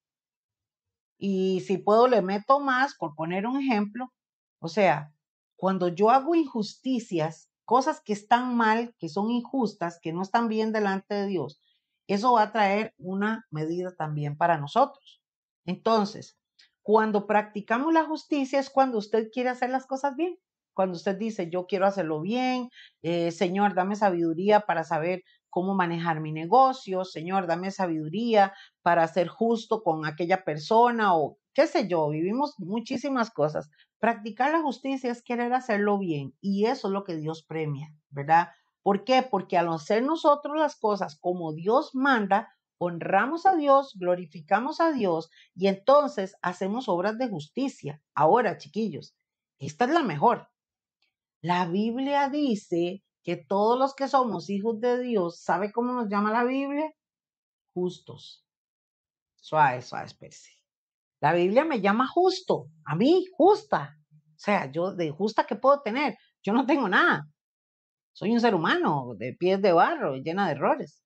[1.17, 4.13] y si puedo le meto más, por poner un ejemplo.
[4.59, 5.13] O sea,
[5.57, 10.71] cuando yo hago injusticias, cosas que están mal, que son injustas, que no están bien
[10.71, 11.59] delante de Dios,
[12.07, 15.21] eso va a traer una medida también para nosotros.
[15.65, 16.37] Entonces,
[16.81, 20.37] cuando practicamos la justicia es cuando usted quiere hacer las cosas bien.
[20.73, 22.69] Cuando usted dice, yo quiero hacerlo bien,
[23.01, 29.27] eh, Señor, dame sabiduría para saber cómo manejar mi negocio, Señor, dame sabiduría para ser
[29.27, 33.69] justo con aquella persona o qué sé yo, vivimos muchísimas cosas.
[33.99, 38.49] Practicar la justicia es querer hacerlo bien y eso es lo que Dios premia, ¿verdad?
[38.81, 39.21] ¿Por qué?
[39.21, 42.49] Porque al hacer nosotros las cosas como Dios manda,
[42.79, 48.01] honramos a Dios, glorificamos a Dios y entonces hacemos obras de justicia.
[48.13, 49.15] Ahora, chiquillos,
[49.59, 50.49] esta es la mejor.
[51.43, 56.31] La Biblia dice que todos los que somos hijos de Dios, ¿sabe cómo nos llama
[56.31, 56.89] la Biblia?
[57.73, 58.45] Justos.
[59.35, 60.51] Suave, suave, espérese.
[61.19, 63.93] La Biblia me llama justo, a mí, justa.
[64.13, 67.27] O sea, yo de justa que puedo tener, yo no tengo nada.
[68.13, 71.03] Soy un ser humano de pies de barro, llena de errores.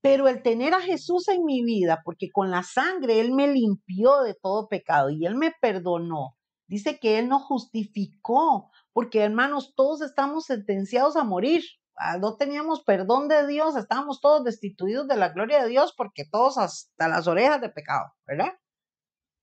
[0.00, 4.22] Pero el tener a Jesús en mi vida, porque con la sangre Él me limpió
[4.22, 6.36] de todo pecado y Él me perdonó,
[6.66, 11.64] dice que Él nos justificó porque hermanos, todos estamos sentenciados a morir.
[11.96, 16.24] Ah, no teníamos perdón de Dios, estábamos todos destituidos de la gloria de Dios porque
[16.24, 18.54] todos hasta las orejas de pecado, ¿verdad?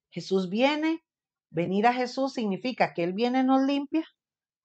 [0.10, 1.04] Jesús viene,
[1.50, 4.06] venir a Jesús significa que Él viene, nos limpia,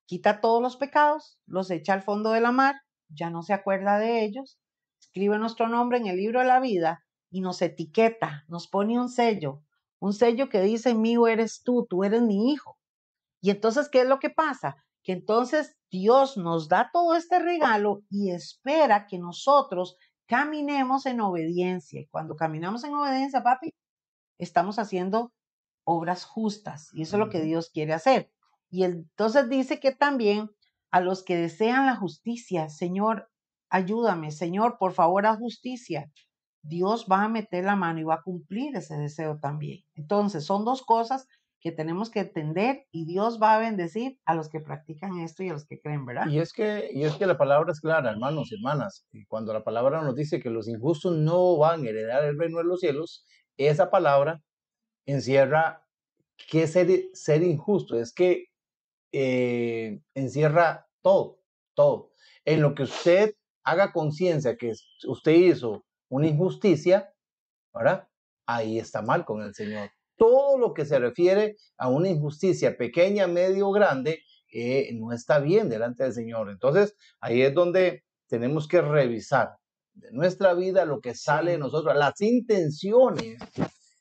[0.07, 2.77] quita todos los pecados, los echa al fondo de la mar,
[3.09, 4.59] ya no se acuerda de ellos,
[5.01, 9.09] escribe nuestro nombre en el libro de la vida y nos etiqueta, nos pone un
[9.09, 9.63] sello,
[9.99, 12.79] un sello que dice, mío eres tú, tú eres mi hijo.
[13.41, 14.77] Y entonces, ¿qué es lo que pasa?
[15.03, 22.01] Que entonces Dios nos da todo este regalo y espera que nosotros caminemos en obediencia.
[22.01, 23.73] Y cuando caminamos en obediencia, papi,
[24.39, 25.33] estamos haciendo
[25.85, 26.91] obras justas.
[26.93, 28.31] Y eso es lo que Dios quiere hacer.
[28.69, 30.51] Y entonces dice que también
[30.91, 33.31] a los que desean la justicia, Señor,
[33.71, 36.11] ayúdame, Señor, por favor, a justicia.
[36.63, 39.85] Dios va a meter la mano y va a cumplir ese deseo también.
[39.95, 41.29] Entonces, son dos cosas
[41.67, 45.49] que tenemos que entender y Dios va a bendecir a los que practican esto y
[45.49, 46.29] a los que creen, ¿verdad?
[46.29, 49.05] Y es que, y es que la palabra es clara, hermanos y hermanas.
[49.27, 52.65] Cuando la palabra nos dice que los injustos no van a heredar el reino de
[52.67, 54.45] los cielos, esa palabra
[55.07, 55.85] encierra
[56.49, 58.45] que ser, ser injusto, es que
[59.11, 61.41] eh, encierra todo,
[61.75, 62.13] todo.
[62.45, 64.73] En lo que usted haga conciencia que
[65.09, 67.13] usted hizo una injusticia,
[67.75, 68.07] ¿verdad?
[68.47, 69.91] Ahí está mal con el Señor.
[70.17, 74.21] Todo lo que se refiere a una injusticia pequeña, medio, grande,
[74.53, 76.51] eh, no está bien delante del Señor.
[76.51, 79.57] Entonces, ahí es donde tenemos que revisar
[79.97, 83.39] de nuestra vida lo que sale de nosotros, las intenciones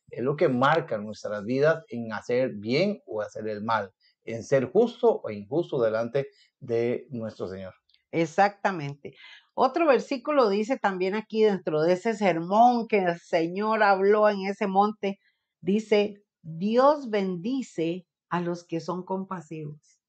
[0.09, 3.91] es lo que marca nuestras vidas en hacer bien o hacer el mal,
[4.23, 6.27] en ser justo o injusto delante
[6.59, 7.73] de nuestro Señor.
[8.11, 9.15] Exactamente.
[9.53, 14.67] Otro versículo dice también aquí dentro de ese sermón que el Señor habló en ese
[14.67, 15.19] monte,
[15.61, 19.99] dice, Dios bendice a los que son compasivos,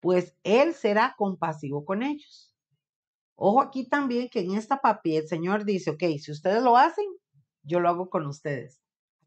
[0.00, 2.54] pues Él será compasivo con ellos.
[3.36, 7.06] Ojo aquí también que en esta papi el Señor dice, ok, si ustedes lo hacen,
[7.62, 8.84] yo lo hago con ustedes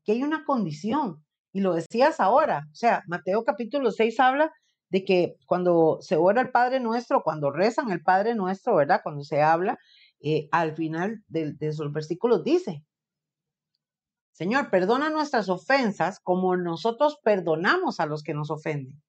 [0.08, 1.24] que hay una condición.
[1.54, 4.52] Y lo decías ahora, o sea, Mateo capítulo 6 habla
[4.90, 9.02] de que cuando se ora el Padre Nuestro, cuando rezan el Padre Nuestro, ¿verdad?
[9.04, 9.78] Cuando se habla,
[10.22, 12.86] eh, al final de, de versículos dice,
[14.38, 19.02] Señor, perdona nuestras ofensas como nosotros perdonamos a los que nos ofenden.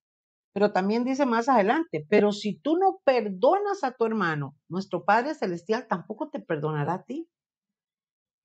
[0.55, 5.35] Pero también dice más adelante, pero si tú no perdonas a tu hermano, nuestro Padre
[5.35, 7.29] Celestial tampoco te perdonará a ti.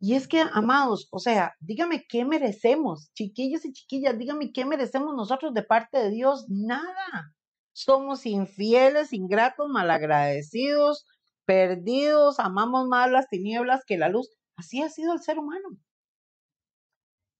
[0.01, 5.15] Y es que, amados, o sea, dígame qué merecemos, chiquillos y chiquillas, dígame qué merecemos
[5.15, 6.47] nosotros de parte de Dios.
[6.49, 7.33] Nada.
[7.71, 11.05] Somos infieles, ingratos, malagradecidos,
[11.45, 14.29] perdidos, amamos más las tinieblas que la luz.
[14.57, 15.77] Así ha sido el ser humano.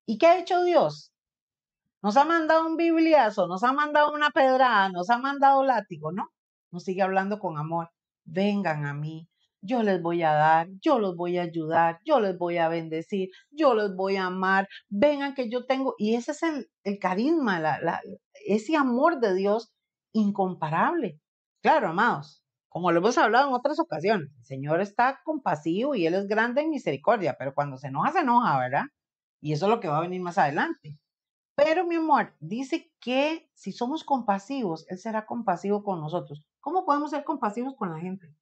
[0.06, 1.14] ¿Y qué ha hecho Dios?
[2.01, 6.30] Nos ha mandado un bibliazo, nos ha mandado una pedrada, nos ha mandado látigo, ¿no?
[6.72, 7.89] Nos sigue hablando con amor.
[8.26, 9.30] Vengan a mí,
[9.62, 13.30] yo les voy a dar, yo los voy a ayudar, yo les voy a bendecir,
[13.51, 17.62] yo los voy a amar, vengan que yo tengo, y ese es el, carisma,
[18.45, 19.72] ese amor de Dios
[20.12, 21.20] incomparable.
[21.62, 26.14] Claro, amados, como lo hemos hablado en otras ocasiones, el Señor está compasivo y Él
[26.16, 28.84] es grande en misericordia, pero cuando se enoja, se enoja, ¿verdad?
[29.43, 30.97] Y eso es lo que va a venir más adelante.
[31.53, 36.45] Pero mi amor, dice que si somos compasivos, Él será compasivo con nosotros.
[36.61, 38.33] ¿Cómo podemos ser compasivos con la gente?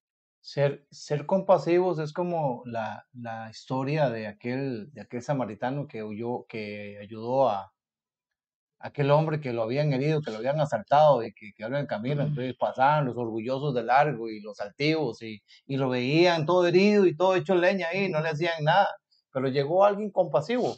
[0.42, 6.46] Ser, ser compasivos es como la, la historia de aquel, de aquel samaritano que huyó,
[6.48, 7.74] que ayudó a,
[8.78, 11.88] aquel hombre que lo habían herido, que lo habían asaltado y que quedó en el
[11.88, 12.22] camino.
[12.22, 17.08] Entonces pasaban los orgullosos de largo y los altivos y, y, lo veían todo herido
[17.08, 18.88] y todo hecho leña ahí, no le hacían nada.
[19.32, 20.76] Pero llegó alguien compasivo,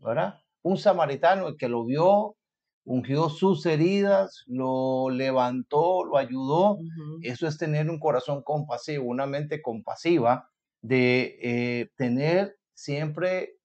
[0.00, 0.40] ¿verdad?
[0.62, 2.36] Un samaritano que lo vio,
[2.84, 6.78] ungió sus heridas, lo levantó, lo ayudó.
[7.22, 10.48] Eso es tener un corazón compasivo, una mente compasiva,
[10.82, 13.56] de eh, tener siempre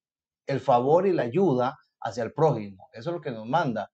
[0.47, 2.88] el favor y la ayuda hacia el prójimo.
[2.93, 3.91] Eso es lo que nos manda.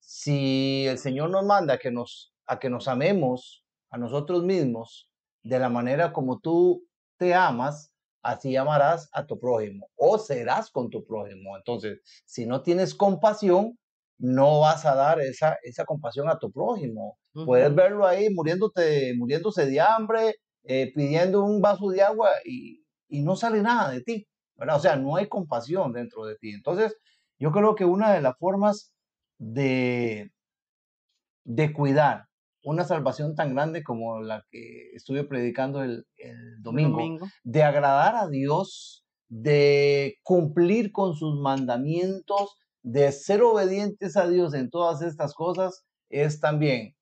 [0.00, 5.08] Si el Señor nos manda que nos, a que nos amemos a nosotros mismos
[5.42, 6.84] de la manera como tú
[7.18, 7.91] te amas,
[8.22, 11.56] así amarás a tu prójimo o serás con tu prójimo.
[11.56, 13.78] Entonces, si no tienes compasión,
[14.18, 17.18] no vas a dar esa, esa compasión a tu prójimo.
[17.44, 23.22] Puedes verlo ahí muriéndote, muriéndose de hambre, eh, pidiendo un vaso de agua y, y,
[23.22, 24.26] no sale nada de ti.
[24.54, 24.76] ¿verdad?
[24.76, 26.50] O sea, no hay compasión dentro de ti.
[26.52, 26.96] Entonces,
[27.38, 28.92] yo creo que una de las formas
[29.38, 30.30] de,
[31.44, 32.26] de cuidar
[32.64, 38.28] una salvación tan grande como la que estuve predicando el, el domingo, de agradar a
[38.28, 45.84] Dios, de cumplir con sus mandamientos, de ser obedientes a Dios en todas estas cosas
[46.08, 46.94] es también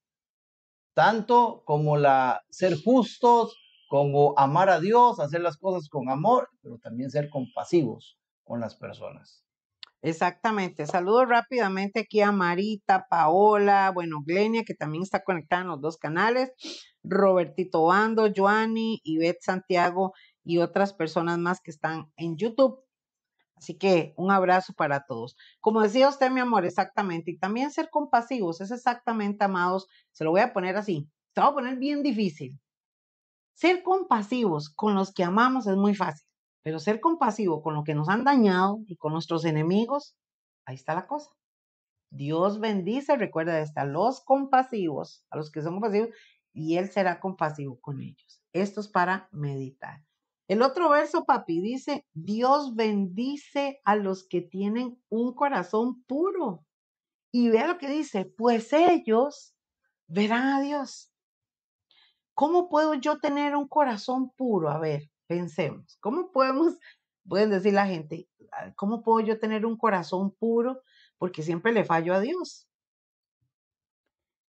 [0.95, 3.57] tanto como la ser justos,
[3.89, 8.77] como amar a Dios, hacer las cosas con amor, pero también ser compasivos con las
[8.77, 9.45] personas.
[10.03, 10.87] Exactamente.
[10.87, 15.99] Saludo rápidamente aquí a Marita, Paola, bueno, Glenia, que también está conectada en los dos
[15.99, 16.53] canales,
[17.03, 22.83] Robertito Bando, Joanny, Ivette Santiago y otras personas más que están en YouTube.
[23.57, 25.37] Así que un abrazo para todos.
[25.61, 27.33] Como decía usted, mi amor, exactamente.
[27.33, 31.11] Y también ser compasivos es exactamente, amados, se lo voy a poner así.
[31.35, 32.59] Se lo voy a poner bien difícil.
[33.53, 36.27] Ser compasivos con los que amamos es muy fácil,
[36.63, 40.17] pero ser compasivo con los que nos han dañado y con nuestros enemigos,
[40.67, 41.31] ahí está la cosa.
[42.11, 46.11] Dios bendice, recuerda, a los compasivos, a los que son compasivos,
[46.53, 48.43] y Él será compasivo con ellos.
[48.53, 50.05] Esto es para meditar.
[50.49, 56.67] El otro verso, papi, dice, Dios bendice a los que tienen un corazón puro.
[57.33, 59.55] Y vea lo que dice, pues ellos
[60.09, 61.13] verán a Dios.
[62.35, 64.71] ¿Cómo puedo yo tener un corazón puro?
[64.71, 66.75] A ver, pensemos, ¿cómo podemos,
[67.29, 70.83] pueden decir la gente, ah, ¿cómo puedo yo tener un corazón puro?
[71.19, 72.67] Porque siempre le fallo a Dios.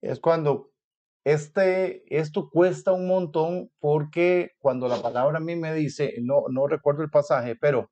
[0.00, 0.72] Es cuando
[1.22, 6.66] este, esto cuesta un montón porque cuando la palabra a mí me dice, no, no
[6.66, 7.90] recuerdo el pasaje, pero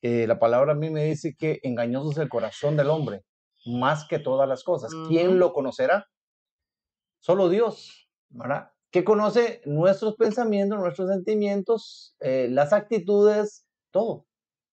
[0.00, 3.20] eh, la palabra a mí me dice que engañoso es el corazón del hombre,
[3.66, 4.90] más que todas las cosas.
[5.08, 6.06] ¿Quién lo conocerá?
[7.18, 8.73] Solo Dios, ¿verdad?
[8.94, 14.24] Que conoce nuestros pensamientos, nuestros sentimientos, eh, las actitudes, todo,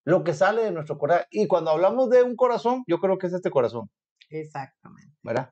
[0.06, 1.26] lo que sale de nuestro corazón.
[1.32, 3.90] Y cuando hablamos de un corazón, yo creo que es este corazón.
[4.30, 5.18] Exactamente.
[5.24, 5.50] ¿Verdad?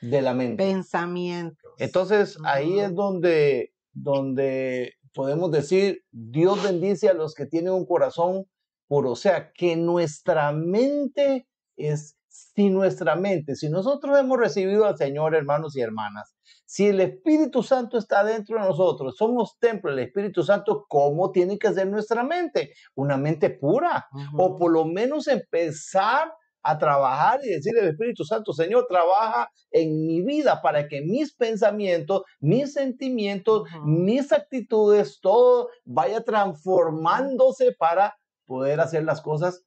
[0.00, 0.62] de la mente.
[0.62, 1.72] Pensamientos.
[1.78, 8.44] Entonces, ahí es donde, donde podemos decir, Dios bendice a los que tienen un corazón
[8.88, 9.12] puro.
[9.12, 15.34] O sea, que nuestra mente es, si nuestra mente, si nosotros hemos recibido al Señor,
[15.34, 20.42] hermanos y hermanas, si el Espíritu Santo está dentro de nosotros, somos templo del Espíritu
[20.42, 22.72] Santo, ¿cómo tiene que ser nuestra mente?
[22.94, 24.06] Una mente pura.
[24.36, 26.32] O por lo menos empezar
[26.62, 31.32] a trabajar y decirle al Espíritu Santo, Señor, trabaja en mi vida para que mis
[31.34, 38.16] pensamientos, mis sentimientos, mis actitudes, todo vaya transformándose para
[38.46, 39.62] poder hacer las cosas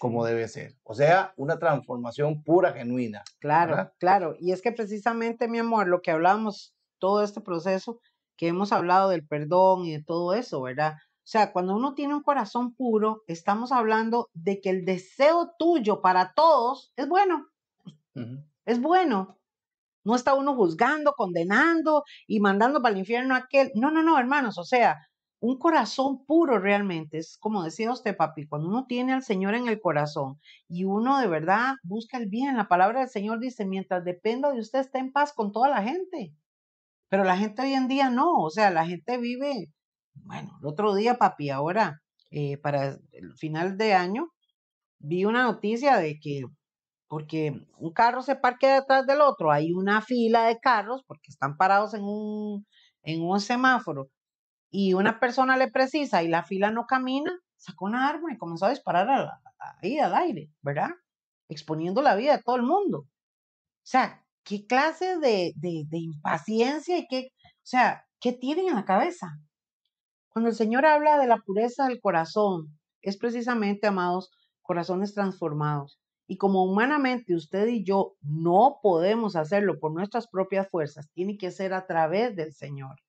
[0.00, 0.76] como debe ser.
[0.82, 3.22] O sea, una transformación pura, genuina.
[3.38, 4.34] Claro, claro.
[4.40, 8.00] Y es que precisamente, mi amor, lo que hablamos, todo este proceso
[8.38, 10.94] que hemos hablado del perdón y de todo eso, ¿verdad?
[10.94, 16.00] O sea, cuando uno tiene un corazón puro, estamos hablando de que el deseo tuyo
[16.00, 17.48] para todos es bueno.
[18.64, 19.36] Es bueno.
[20.02, 23.70] No está uno juzgando, condenando y mandando para el infierno a aquel.
[23.74, 24.56] No, no, no, hermanos.
[24.56, 24.96] O sea,
[25.40, 29.68] un corazón puro realmente es como decía usted, papi, cuando uno tiene al Señor en
[29.68, 30.38] el corazón
[30.68, 32.56] y uno de verdad busca el bien.
[32.56, 35.82] La palabra del Señor dice: mientras dependa de usted, está en paz con toda la
[35.82, 36.34] gente.
[37.08, 38.38] Pero la gente hoy en día no.
[38.38, 39.70] O sea, la gente vive
[40.14, 44.28] bueno, el otro día, papi, ahora, eh, para el final de año,
[44.98, 46.42] vi una noticia de que,
[47.08, 51.56] porque un carro se parquea detrás del otro, hay una fila de carros, porque están
[51.56, 52.66] parados en un,
[53.02, 54.10] en un semáforo,
[54.70, 58.66] y una persona le precisa y la fila no camina, sacó una arma y comenzó
[58.66, 59.08] a disparar
[59.82, 60.90] ahí al aire, ¿verdad?
[61.48, 63.00] Exponiendo la vida de todo el mundo.
[63.00, 63.06] O
[63.82, 68.84] sea, ¿qué clase de, de, de impaciencia y qué, o sea, qué tienen en la
[68.84, 69.38] cabeza?
[70.28, 74.30] Cuando el Señor habla de la pureza del corazón, es precisamente, amados,
[74.62, 76.00] corazones transformados.
[76.28, 81.50] Y como humanamente usted y yo no podemos hacerlo por nuestras propias fuerzas, tiene que
[81.50, 83.00] ser a través del Señor.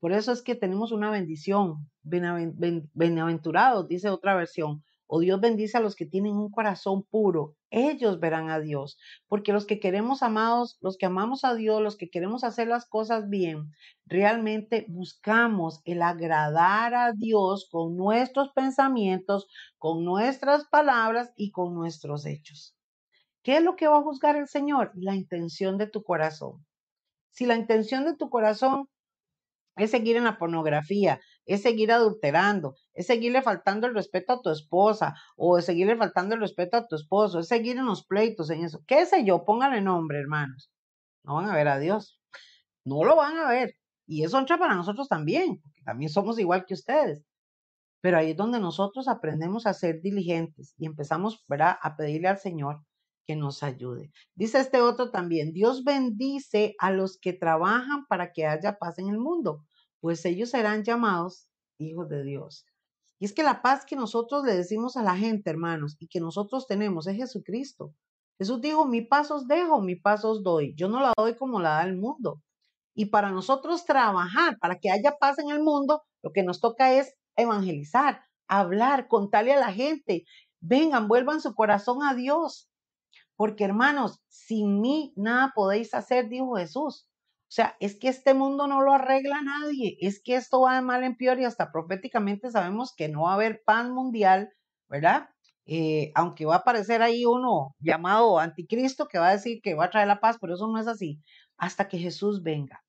[0.00, 1.90] Por eso es que tenemos una bendición.
[2.02, 8.20] Bienaventurados, dice otra versión, o Dios bendice a los que tienen un corazón puro, ellos
[8.20, 8.96] verán a Dios,
[9.28, 12.86] porque los que queremos amados, los que amamos a Dios, los que queremos hacer las
[12.88, 13.72] cosas bien,
[14.06, 19.48] realmente buscamos el agradar a Dios con nuestros pensamientos,
[19.78, 22.74] con nuestras palabras y con nuestros hechos.
[23.42, 24.92] ¿Qué es lo que va a juzgar el Señor?
[24.94, 26.64] La intención de tu corazón.
[27.30, 28.88] Si la intención de tu corazón
[29.76, 34.50] es seguir en la pornografía, es seguir adulterando, es seguirle faltando el respeto a tu
[34.50, 38.64] esposa o seguirle faltando el respeto a tu esposo, es seguir en los pleitos, en
[38.64, 38.82] eso.
[38.86, 39.44] ¿Qué sé yo?
[39.44, 40.70] Póngale nombre, hermanos.
[41.24, 42.20] No van a ver a Dios.
[42.84, 43.74] No lo van a ver.
[44.06, 47.24] Y eso entra para nosotros también, porque también somos igual que ustedes.
[48.00, 52.82] Pero ahí es donde nosotros aprendemos a ser diligentes y empezamos a pedirle al Señor
[53.36, 54.12] nos ayude.
[54.34, 59.08] Dice este otro también, Dios bendice a los que trabajan para que haya paz en
[59.08, 59.64] el mundo,
[60.00, 62.66] pues ellos serán llamados hijos de Dios.
[63.18, 66.20] Y es que la paz que nosotros le decimos a la gente, hermanos, y que
[66.20, 67.94] nosotros tenemos es Jesucristo.
[68.38, 70.74] Jesús dijo, mi paz os dejo, mi paz os doy.
[70.74, 72.40] Yo no la doy como la da el mundo.
[72.94, 76.94] Y para nosotros trabajar, para que haya paz en el mundo, lo que nos toca
[76.94, 80.24] es evangelizar, hablar, contarle a la gente,
[80.60, 82.69] vengan, vuelvan su corazón a Dios.
[83.40, 87.08] Porque hermanos, sin mí nada podéis hacer, dijo Jesús.
[87.08, 90.82] O sea, es que este mundo no lo arregla nadie, es que esto va de
[90.82, 94.52] mal en peor y hasta proféticamente sabemos que no va a haber paz mundial,
[94.90, 95.30] ¿verdad?
[95.64, 99.86] Eh, aunque va a aparecer ahí uno llamado anticristo que va a decir que va
[99.86, 101.18] a traer la paz, pero eso no es así,
[101.56, 102.84] hasta que Jesús venga.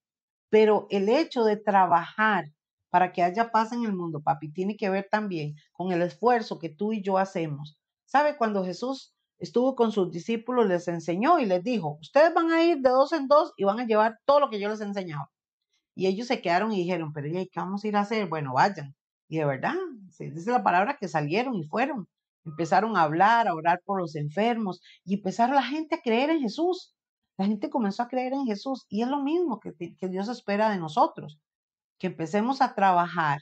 [0.50, 2.52] Pero el hecho de trabajar
[2.90, 6.60] para que haya paz en el mundo, papi, tiene que ver también con el esfuerzo
[6.60, 7.80] que tú y yo hacemos.
[8.04, 8.36] ¿Sabe?
[8.36, 12.78] Cuando Jesús estuvo con sus discípulos, les enseñó y les dijo, ustedes van a ir
[12.78, 15.30] de dos en dos y van a llevar todo lo que yo les he enseñado.
[15.96, 18.30] Y ellos se quedaron y dijeron, pero ¿y qué vamos a ir a hacer?
[18.30, 18.96] Bueno, vayan.
[19.28, 19.76] Y de verdad,
[20.20, 22.08] dice la palabra que salieron y fueron.
[22.46, 26.42] Empezaron a hablar, a orar por los enfermos y empezaron la gente a creer en
[26.42, 26.96] Jesús.
[27.38, 30.70] La gente comenzó a creer en Jesús y es lo mismo que, que Dios espera
[30.70, 31.40] de nosotros,
[32.00, 33.42] que empecemos a trabajar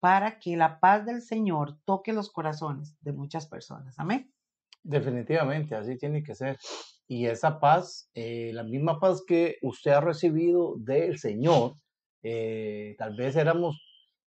[0.00, 3.98] para que la paz del Señor toque los corazones de muchas personas.
[3.98, 4.33] Amén.
[4.84, 6.58] Definitivamente, así tiene que ser.
[7.08, 11.76] Y esa paz, eh, la misma paz que usted ha recibido del Señor,
[12.22, 13.80] eh, tal vez éramos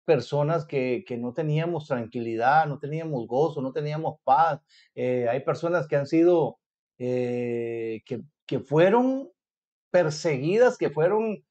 [0.06, 4.62] personas que, que, no teníamos tranquilidad, no teníamos gozo, no teníamos paz.
[4.96, 6.58] Eh, hay personas que han sido,
[6.98, 8.02] que,
[8.46, 9.30] que, fueron
[9.92, 11.44] perseguidas, que fueron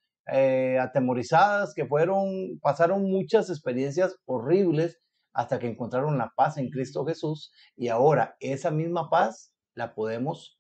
[0.81, 4.99] atemorizadas, que fueron, pasaron muchas experiencias horribles
[5.35, 10.59] hasta que encontraron la paz en Cristo Jesús y ahora esa misma paz la podemos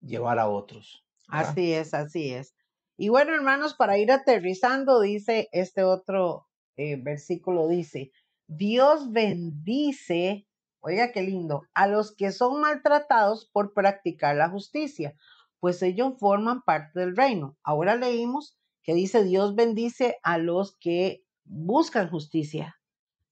[0.00, 1.04] llevar a otros.
[1.28, 2.54] Así es, así es.
[2.96, 8.10] Y bueno, hermanos, para ir aterrizando, dice este otro eh, versículo, dice,
[8.46, 10.48] Dios bendice,
[10.80, 15.14] oiga qué lindo, a los que son maltratados por practicar la justicia,
[15.60, 17.58] pues ellos forman parte del reino.
[17.62, 22.77] Ahora leímos que dice, Dios bendice a los que buscan justicia,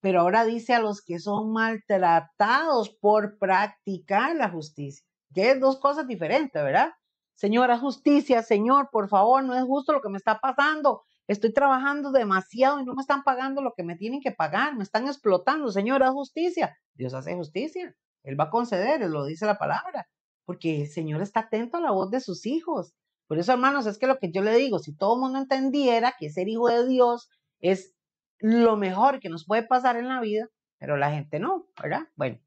[0.06, 5.04] pero ahora dice a los que son maltratados por practicar la justicia,
[5.34, 6.92] que es dos cosas diferentes, ¿verdad?
[7.34, 11.02] Señora justicia, Señor, por favor, no es justo lo que me está pasando.
[11.26, 14.84] Estoy trabajando demasiado y no me están pagando lo que me tienen que pagar, me
[14.84, 16.76] están explotando, Señora justicia.
[16.94, 17.92] Dios hace justicia,
[18.22, 20.08] Él va a conceder, Él lo dice la palabra,
[20.44, 22.94] porque el Señor está atento a la voz de sus hijos.
[23.26, 26.14] Por eso, hermanos, es que lo que yo le digo, si todo el mundo entendiera
[26.16, 27.28] que ser hijo de Dios
[27.58, 27.95] es
[28.38, 32.08] lo mejor que nos puede pasar en la vida, pero la gente no, ¿verdad?
[32.16, 32.38] Bueno,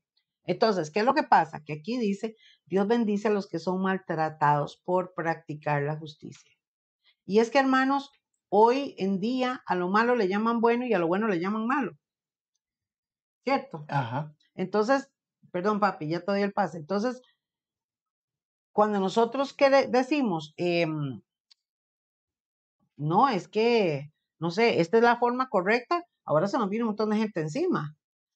[0.44, 1.62] entonces, ¿qué es lo que pasa?
[1.64, 2.36] Que aquí dice,
[2.66, 6.52] Dios bendice a los que son maltratados por practicar la justicia.
[7.26, 8.12] Y es que, hermanos,
[8.50, 11.68] hoy en día a lo malo le llaman bueno y a lo bueno le llaman
[11.68, 11.98] malo.
[13.44, 13.86] ¿Cierto?
[13.88, 14.36] Ajá.
[14.56, 15.12] Entonces,
[15.52, 16.78] perdón, papi, ya te doy el pase.
[16.78, 17.22] Entonces,
[18.72, 19.56] cuando nosotros
[19.90, 21.22] decimos, em,
[22.98, 26.90] no, es que no sé, esta es la forma correcta, ahora se nos viene un
[26.90, 27.96] montón de gente encima.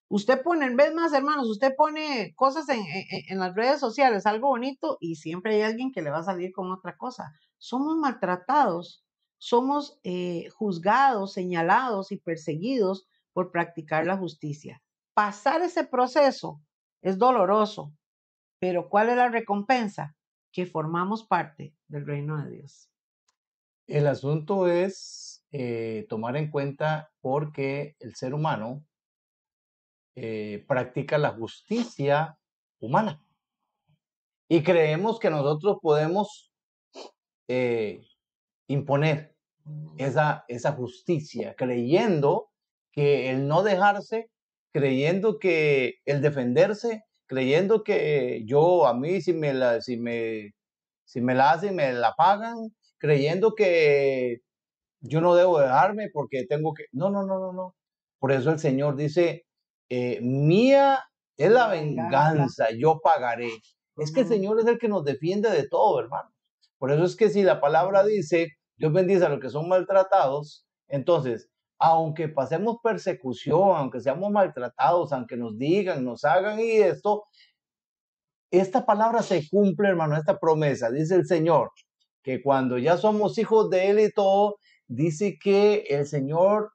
[0.10, 4.98] Usted pone, en vez más, hermanos, usted pone cosas en, las redes sociales, algo bonito,
[5.00, 7.34] y siempre hay alguien que le va a salir con otra cosa.
[7.58, 9.04] Somos maltratados,
[9.40, 14.84] somos eh, juzgados, señalados y perseguidos por practicar la justicia.
[15.16, 16.62] Pasar ese proceso
[17.02, 17.92] es doloroso,
[18.60, 20.16] pero ¿cuál es la recompensa?
[20.52, 22.92] Que formamos parte del reino de Dios.
[23.88, 28.84] El asunto es eh, tomar en cuenta porque el ser humano
[30.16, 32.40] eh, practica la justicia
[32.80, 33.24] humana.
[34.50, 36.52] Y creemos que nosotros podemos
[37.48, 38.02] eh,
[38.68, 39.36] imponer
[40.00, 42.50] esa, esa justicia, creyendo
[42.92, 44.32] que el no dejarse,
[44.72, 50.56] creyendo que el defenderse, creyendo que yo a mí si me la, si me,
[51.06, 54.42] si me la hacen, me la pagan, creyendo que
[55.04, 56.86] yo no debo dejarme porque tengo que...
[56.92, 57.76] No, no, no, no, no.
[58.20, 59.46] Por eso el Señor dice,
[59.90, 61.00] eh, mía
[61.38, 63.52] es la venganza, yo pagaré.
[63.98, 66.30] Es que el Señor es el que nos defiende de todo, hermano.
[66.78, 68.48] Por eso es que si la palabra dice,
[68.78, 71.50] Dios bendice a los que son maltratados, entonces,
[71.80, 77.26] aunque pasemos persecución, aunque seamos maltratados, aunque nos digan, nos hagan y esto,
[78.52, 81.72] esta palabra se cumple, hermano, esta promesa, dice el Señor,
[82.24, 84.58] que cuando ya somos hijos de Él y todo,
[84.94, 86.72] dice que el Señor,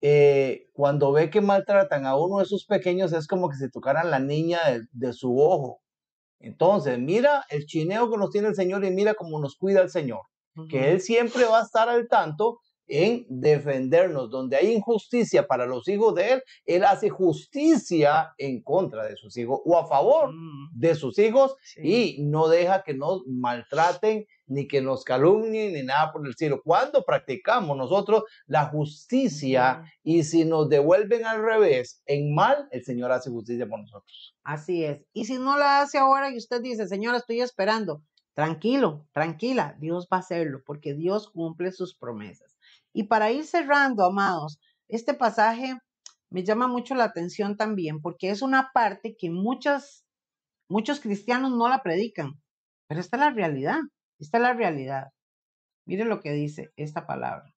[0.00, 4.10] eh, cuando ve que maltratan a uno de sus pequeños, es como que se tocaran
[4.10, 4.58] la niña
[4.90, 5.80] de, su ojo.
[6.40, 9.90] Entonces, mira el chineo que nos tiene el Señor y mira cómo nos cuida el
[9.90, 10.22] Señor.
[10.68, 14.28] Que Él siempre va a estar al tanto en defendernos.
[14.28, 19.36] Donde hay injusticia para los hijos de Él, Él hace justicia en contra de sus
[19.36, 20.78] hijos o a favor mm.
[20.78, 26.12] de sus hijos y no deja que nos maltraten ni que nos calumnien, ni nada
[26.12, 26.60] por el cielo.
[26.62, 33.12] Cuando practicamos nosotros la justicia y si nos devuelven al revés, en mal, el Señor
[33.12, 34.36] hace justicia por nosotros.
[34.44, 35.04] Así es.
[35.12, 38.02] Y si no la hace ahora y usted dice, Señor, estoy esperando,
[38.34, 42.56] tranquilo, tranquila, Dios va a hacerlo porque Dios cumple sus promesas.
[42.92, 45.76] Y para ir cerrando, amados, este pasaje
[46.30, 50.04] me llama mucho la atención también porque es una parte que muchas,
[50.68, 52.40] muchos cristianos no la predican,
[52.88, 53.78] pero esta es la realidad.
[54.22, 55.08] Esta es la realidad.
[55.84, 57.52] Mire lo que dice esta palabra.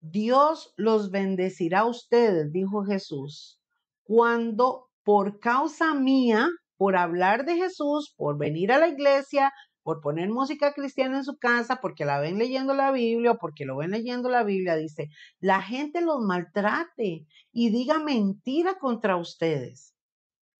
[0.00, 3.60] Dios los bendecirá a ustedes, dijo Jesús,
[4.02, 9.52] cuando por causa mía, por hablar de Jesús, por venir a la iglesia,
[9.84, 13.64] por poner música cristiana en su casa, porque la ven leyendo la Biblia o porque
[13.64, 19.94] lo ven leyendo la Biblia, dice, la gente los maltrate y diga mentira contra ustedes.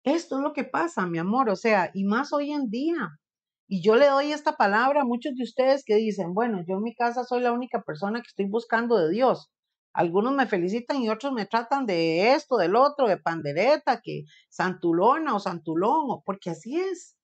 [0.05, 3.19] Esto es lo que pasa, mi amor, o sea, y más hoy en día.
[3.73, 6.83] Y yo le doy esta palabra a muchos de ustedes que dicen, bueno, yo en
[6.83, 9.51] mi casa soy la única persona que estoy buscando de Dios.
[9.95, 15.35] Algunos me felicitan y otros me tratan de esto, del otro, de pandereta, que santulona
[15.35, 17.17] o santulón, porque así es.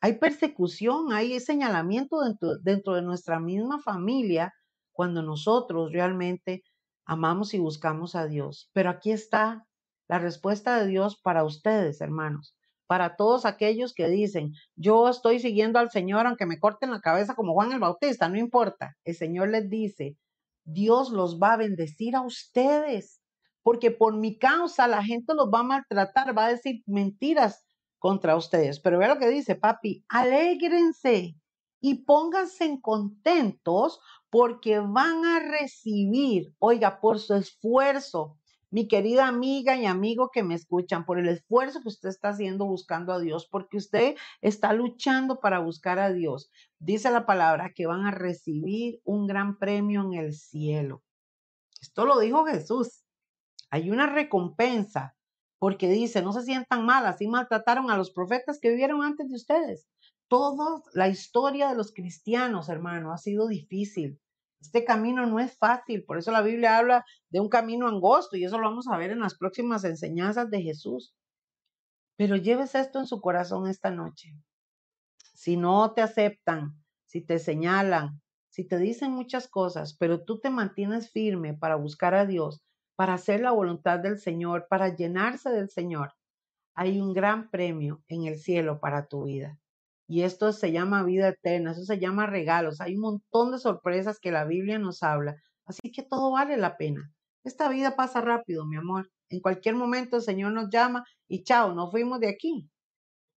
[0.00, 4.54] Hay persecución, hay señalamiento dentro, dentro de nuestra misma familia
[4.92, 6.62] cuando nosotros realmente
[7.04, 8.70] amamos y buscamos a Dios.
[8.72, 9.66] Pero aquí está
[10.08, 12.56] la respuesta de Dios para ustedes, hermanos
[12.92, 17.34] para todos aquellos que dicen, yo estoy siguiendo al Señor aunque me corten la cabeza
[17.34, 18.98] como Juan el Bautista, no importa.
[19.02, 20.18] El Señor les dice,
[20.62, 23.22] Dios los va a bendecir a ustedes,
[23.62, 27.64] porque por mi causa la gente los va a maltratar, va a decir mentiras
[27.98, 28.78] contra ustedes.
[28.78, 31.34] Pero ve lo que dice, papi, alégrense
[31.80, 38.36] y pónganse contentos porque van a recibir, oiga, por su esfuerzo,
[38.72, 42.64] mi querida amiga y amigo que me escuchan, por el esfuerzo que usted está haciendo
[42.64, 46.50] buscando a Dios, porque usted está luchando para buscar a Dios.
[46.78, 51.02] Dice la palabra que van a recibir un gran premio en el cielo.
[51.82, 53.04] Esto lo dijo Jesús.
[53.68, 55.16] Hay una recompensa,
[55.58, 59.36] porque dice, no se sientan mal, así maltrataron a los profetas que vivieron antes de
[59.36, 59.86] ustedes.
[60.28, 64.18] Toda la historia de los cristianos, hermano, ha sido difícil.
[64.62, 68.44] Este camino no es fácil, por eso la Biblia habla de un camino angosto y
[68.44, 71.14] eso lo vamos a ver en las próximas enseñanzas de Jesús.
[72.16, 74.36] Pero lleves esto en su corazón esta noche.
[75.34, 80.48] Si no te aceptan, si te señalan, si te dicen muchas cosas, pero tú te
[80.48, 82.62] mantienes firme para buscar a Dios,
[82.94, 86.14] para hacer la voluntad del Señor, para llenarse del Señor,
[86.74, 89.58] hay un gran premio en el cielo para tu vida.
[90.12, 92.82] Y esto se llama vida eterna, eso se llama regalos.
[92.82, 95.36] Hay un montón de sorpresas que la Biblia nos habla.
[95.64, 97.10] Así que todo vale la pena.
[97.44, 99.10] Esta vida pasa rápido, mi amor.
[99.30, 102.68] En cualquier momento el Señor nos llama y chao, nos fuimos de aquí.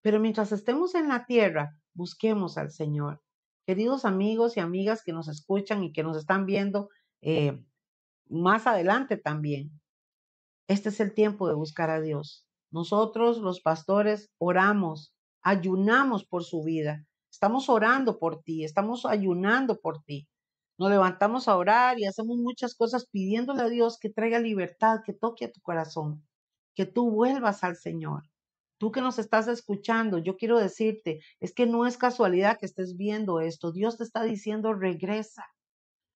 [0.02, 3.22] Pero mientras estemos en la tierra, busquemos al Señor.
[3.66, 6.90] Queridos amigos y amigas que nos escuchan y que nos están viendo
[7.22, 7.58] eh,
[8.28, 9.72] más adelante también,
[10.68, 12.46] este es el tiempo de buscar a Dios.
[12.70, 15.15] Nosotros, los pastores, oramos
[15.46, 17.06] ayunamos por su vida.
[17.32, 20.28] Estamos orando por ti, estamos ayunando por ti.
[20.78, 25.14] Nos levantamos a orar y hacemos muchas cosas pidiéndole a Dios que traiga libertad, que
[25.14, 26.26] toque a tu corazón,
[26.76, 28.24] que tú vuelvas al Señor.
[28.80, 32.98] Tú que nos estás escuchando, yo quiero decirte, es que no es casualidad que estés
[32.98, 33.72] viendo esto.
[33.72, 35.46] Dios te está diciendo, regresa,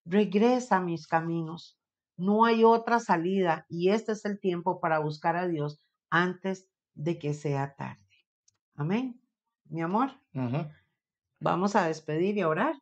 [0.06, 1.78] regresa a mis caminos.
[2.18, 7.20] No hay otra salida y este es el tiempo para buscar a Dios antes de
[7.20, 8.09] que sea tarde.
[8.80, 9.20] Amén.
[9.66, 10.12] Mi amor.
[11.42, 12.76] Vamos a despedir y a orar.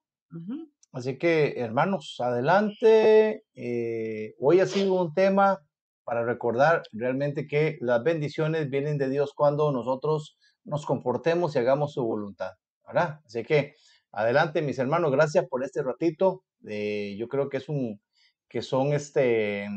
[0.91, 3.43] Así que, hermanos, adelante.
[3.55, 5.59] Eh, hoy ha sido un tema
[6.03, 11.93] para recordar realmente que las bendiciones vienen de Dios cuando nosotros nos comportemos y hagamos
[11.93, 12.51] su voluntad.
[12.85, 13.19] ¿verdad?
[13.25, 13.73] Así que,
[14.11, 16.43] adelante, mis hermanos, gracias por este ratito.
[16.67, 17.99] Eh, yo creo que es un
[18.47, 19.67] que son este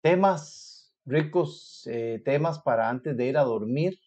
[0.00, 3.98] temas ricos, eh, temas para antes de ir a dormir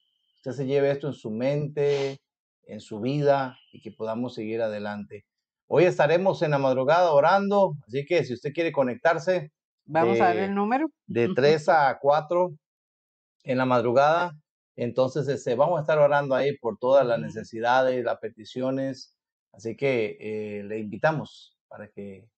[0.45, 2.19] usted se lleve esto en su mente,
[2.67, 5.25] en su vida y que podamos seguir adelante.
[5.67, 9.51] Hoy estaremos en la madrugada orando, así que si usted quiere conectarse.
[9.85, 10.91] Vamos a ver el número.
[11.07, 12.53] De 3 a 4
[13.43, 14.37] en la madrugada.
[14.75, 19.15] Entonces, este, vamos a estar orando ahí por todas las necesidades, las peticiones.
[19.51, 22.29] Así que eh, le invitamos para que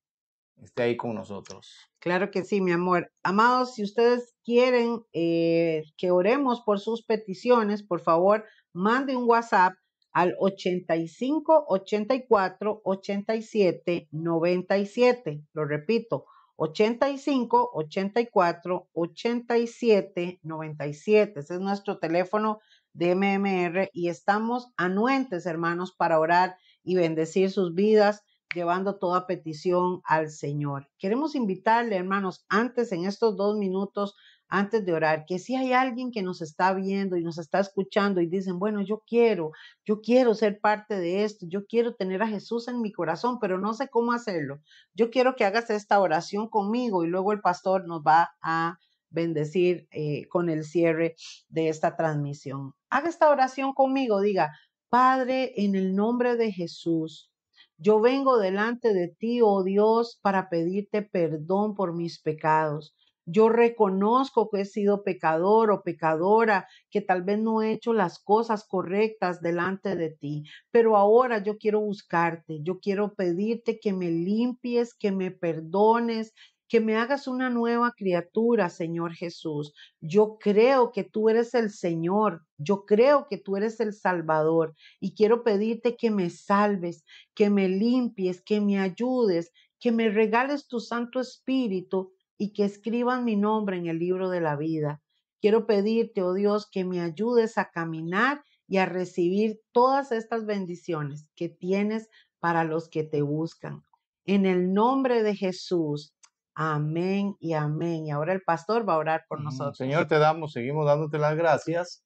[0.64, 1.76] esté ahí con nosotros.
[2.00, 3.12] Claro que sí, mi amor.
[3.24, 9.74] Amados, si ustedes quieren eh, que oremos por sus peticiones, por favor, mande un WhatsApp
[10.12, 15.44] al 85 84 87 97.
[15.54, 21.40] Lo repito, 85 84 87 97.
[21.40, 22.60] Ese es nuestro teléfono
[22.94, 28.24] de MMR y estamos anuentes, hermanos, para orar y bendecir sus vidas
[28.58, 30.90] llevando toda petición al Señor.
[30.98, 34.16] Queremos invitarle, hermanos, antes en estos dos minutos,
[34.50, 38.20] antes de orar, que si hay alguien que nos está viendo y nos está escuchando
[38.20, 39.52] y dicen, bueno, yo quiero,
[39.86, 43.60] yo quiero ser parte de esto, yo quiero tener a Jesús en mi corazón, pero
[43.60, 44.60] no sé cómo hacerlo.
[44.96, 48.80] Yo quiero que hagas esta oración conmigo y luego el pastor nos va a
[49.10, 51.16] bendecir eh, con el cierre
[51.50, 52.74] de esta transmisión.
[52.90, 54.52] Haga esta oración conmigo, diga,
[54.90, 57.30] Padre, en el nombre de Jesús,
[57.78, 62.96] yo vengo delante de ti, oh Dios, para pedirte perdón por mis pecados.
[63.30, 68.20] Yo reconozco que he sido pecador o pecadora, que tal vez no he hecho las
[68.20, 74.10] cosas correctas delante de ti, pero ahora yo quiero buscarte, yo quiero pedirte que me
[74.10, 76.34] limpies, que me perdones,
[76.68, 79.74] que me hagas una nueva criatura, Señor Jesús.
[80.02, 85.16] Yo creo que tú eres el Señor, yo creo que tú eres el Salvador y
[85.16, 90.80] quiero pedirte que me salves, que me limpies, que me ayudes, que me regales tu
[90.80, 95.02] Santo Espíritu y que escriban mi nombre en el libro de la vida.
[95.40, 101.30] Quiero pedirte, oh Dios, que me ayudes a caminar y a recibir todas estas bendiciones
[101.36, 102.10] que tienes
[102.40, 103.84] para los que te buscan.
[104.26, 106.14] En el nombre de Jesús.
[106.60, 108.08] Amén y amén.
[108.08, 109.78] Y ahora el pastor va a orar por nosotros.
[109.78, 112.04] Señor, te damos, seguimos dándote las gracias.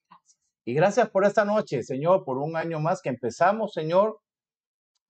[0.65, 4.19] Y gracias por esta noche, Señor, por un año más que empezamos, Señor,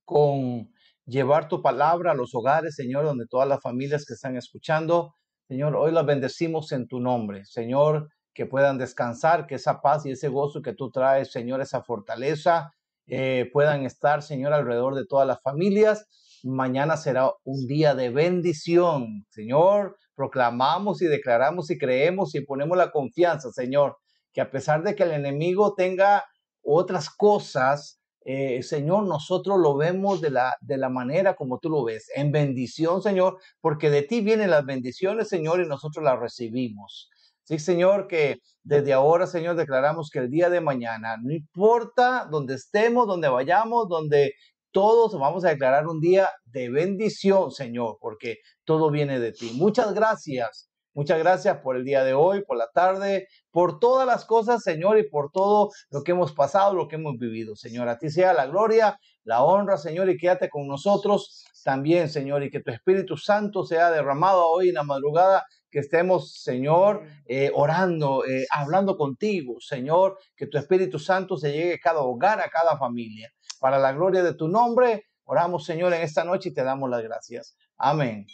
[0.06, 0.72] con
[1.08, 5.16] llevar tu palabra a los hogares, Señor, donde todas las familias que están escuchando,
[5.48, 10.12] Señor, hoy las bendecimos en tu nombre, Señor, que puedan descansar, que esa paz y
[10.12, 12.76] ese gozo que tú traes, Señor, esa fortaleza,
[13.08, 16.06] eh, puedan estar, Señor, alrededor de todas las familias
[16.44, 19.26] Mañana será un día de bendición.
[19.30, 23.98] Señor, proclamamos y declaramos y creemos y ponemos la confianza, Señor,
[24.34, 26.26] que a pesar de que el enemigo tenga
[26.64, 31.84] otras cosas, eh, Señor, nosotros lo vemos de la, de la manera como tú lo
[31.84, 37.10] ves, en bendición, Señor, porque de ti vienen las bendiciones, Señor, y nosotros las recibimos.
[37.44, 42.54] Sí, Señor, que desde ahora, Señor, declaramos que el día de mañana, no importa donde
[42.54, 44.34] estemos, donde vayamos, donde
[44.72, 49.52] todos vamos a declarar un día de bendición, Señor, porque todo viene de ti.
[49.56, 50.72] Muchas gracias.
[50.94, 55.00] Muchas gracias por el día de hoy, por la tarde, por todas las cosas, Señor,
[55.00, 57.88] y por todo lo que hemos pasado, lo que hemos vivido, Señor.
[57.88, 62.50] A ti sea la gloria, la honra, Señor, y quédate con nosotros también, Señor, y
[62.50, 68.26] que tu Espíritu Santo sea derramado hoy en la madrugada, que estemos, Señor, eh, orando,
[68.26, 72.78] eh, hablando contigo, Señor, que tu Espíritu Santo se llegue a cada hogar, a cada
[72.78, 73.32] familia
[73.62, 75.06] para la gloria de tu nombre.
[75.24, 77.56] Oramos, Señor, en esta noche y te damos las gracias.
[77.78, 78.26] Amén.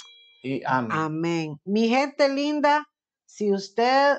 [0.42, 0.92] Y amén.
[0.94, 1.62] Amén.
[1.66, 2.88] Mi gente linda,
[3.26, 4.18] si usted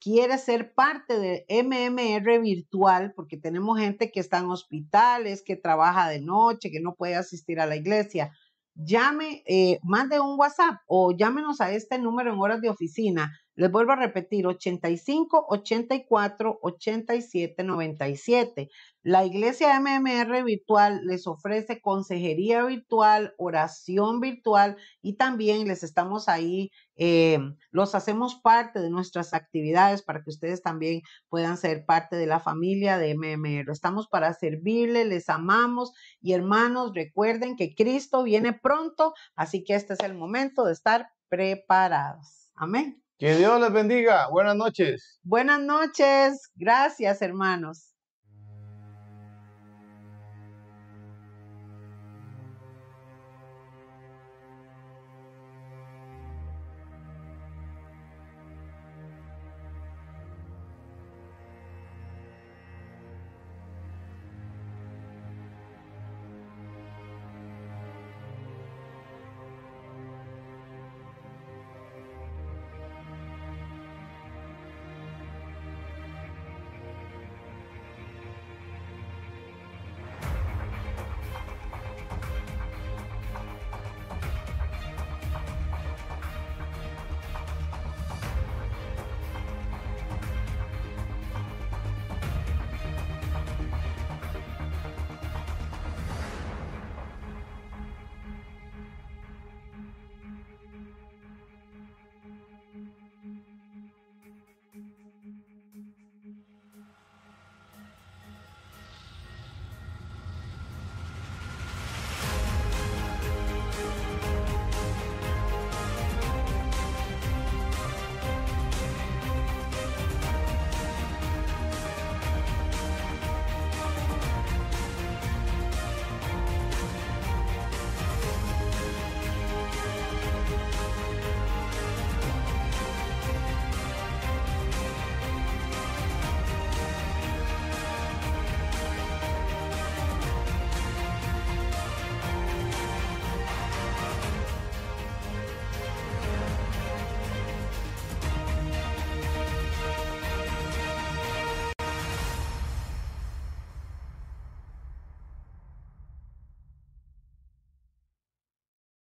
[0.00, 6.08] quiere ser parte de MMR virtual, porque tenemos gente que está en hospitales, que trabaja
[6.08, 8.30] de noche, que no puede asistir a la iglesia,
[8.74, 13.70] llame, eh, mande un WhatsApp o llámenos a este número en horas de oficina les
[13.70, 18.68] vuelvo a repetir, 85 84 87 97.
[19.02, 26.70] La iglesia MMR virtual les ofrece consejería virtual, oración virtual y también les estamos ahí,
[26.96, 27.38] eh,
[27.70, 31.00] los hacemos parte de nuestras actividades para que ustedes también
[31.30, 33.72] puedan ser parte de la familia de MMR.
[33.72, 39.94] Estamos para servirle, les amamos y hermanos, recuerden que Cristo viene pronto, así que este
[39.94, 42.50] es el momento de estar preparados.
[42.54, 43.05] Amén.
[43.18, 44.28] Que Dios les bendiga.
[44.28, 45.18] Buenas noches.
[45.22, 46.50] Buenas noches.
[46.54, 47.95] Gracias, hermanos.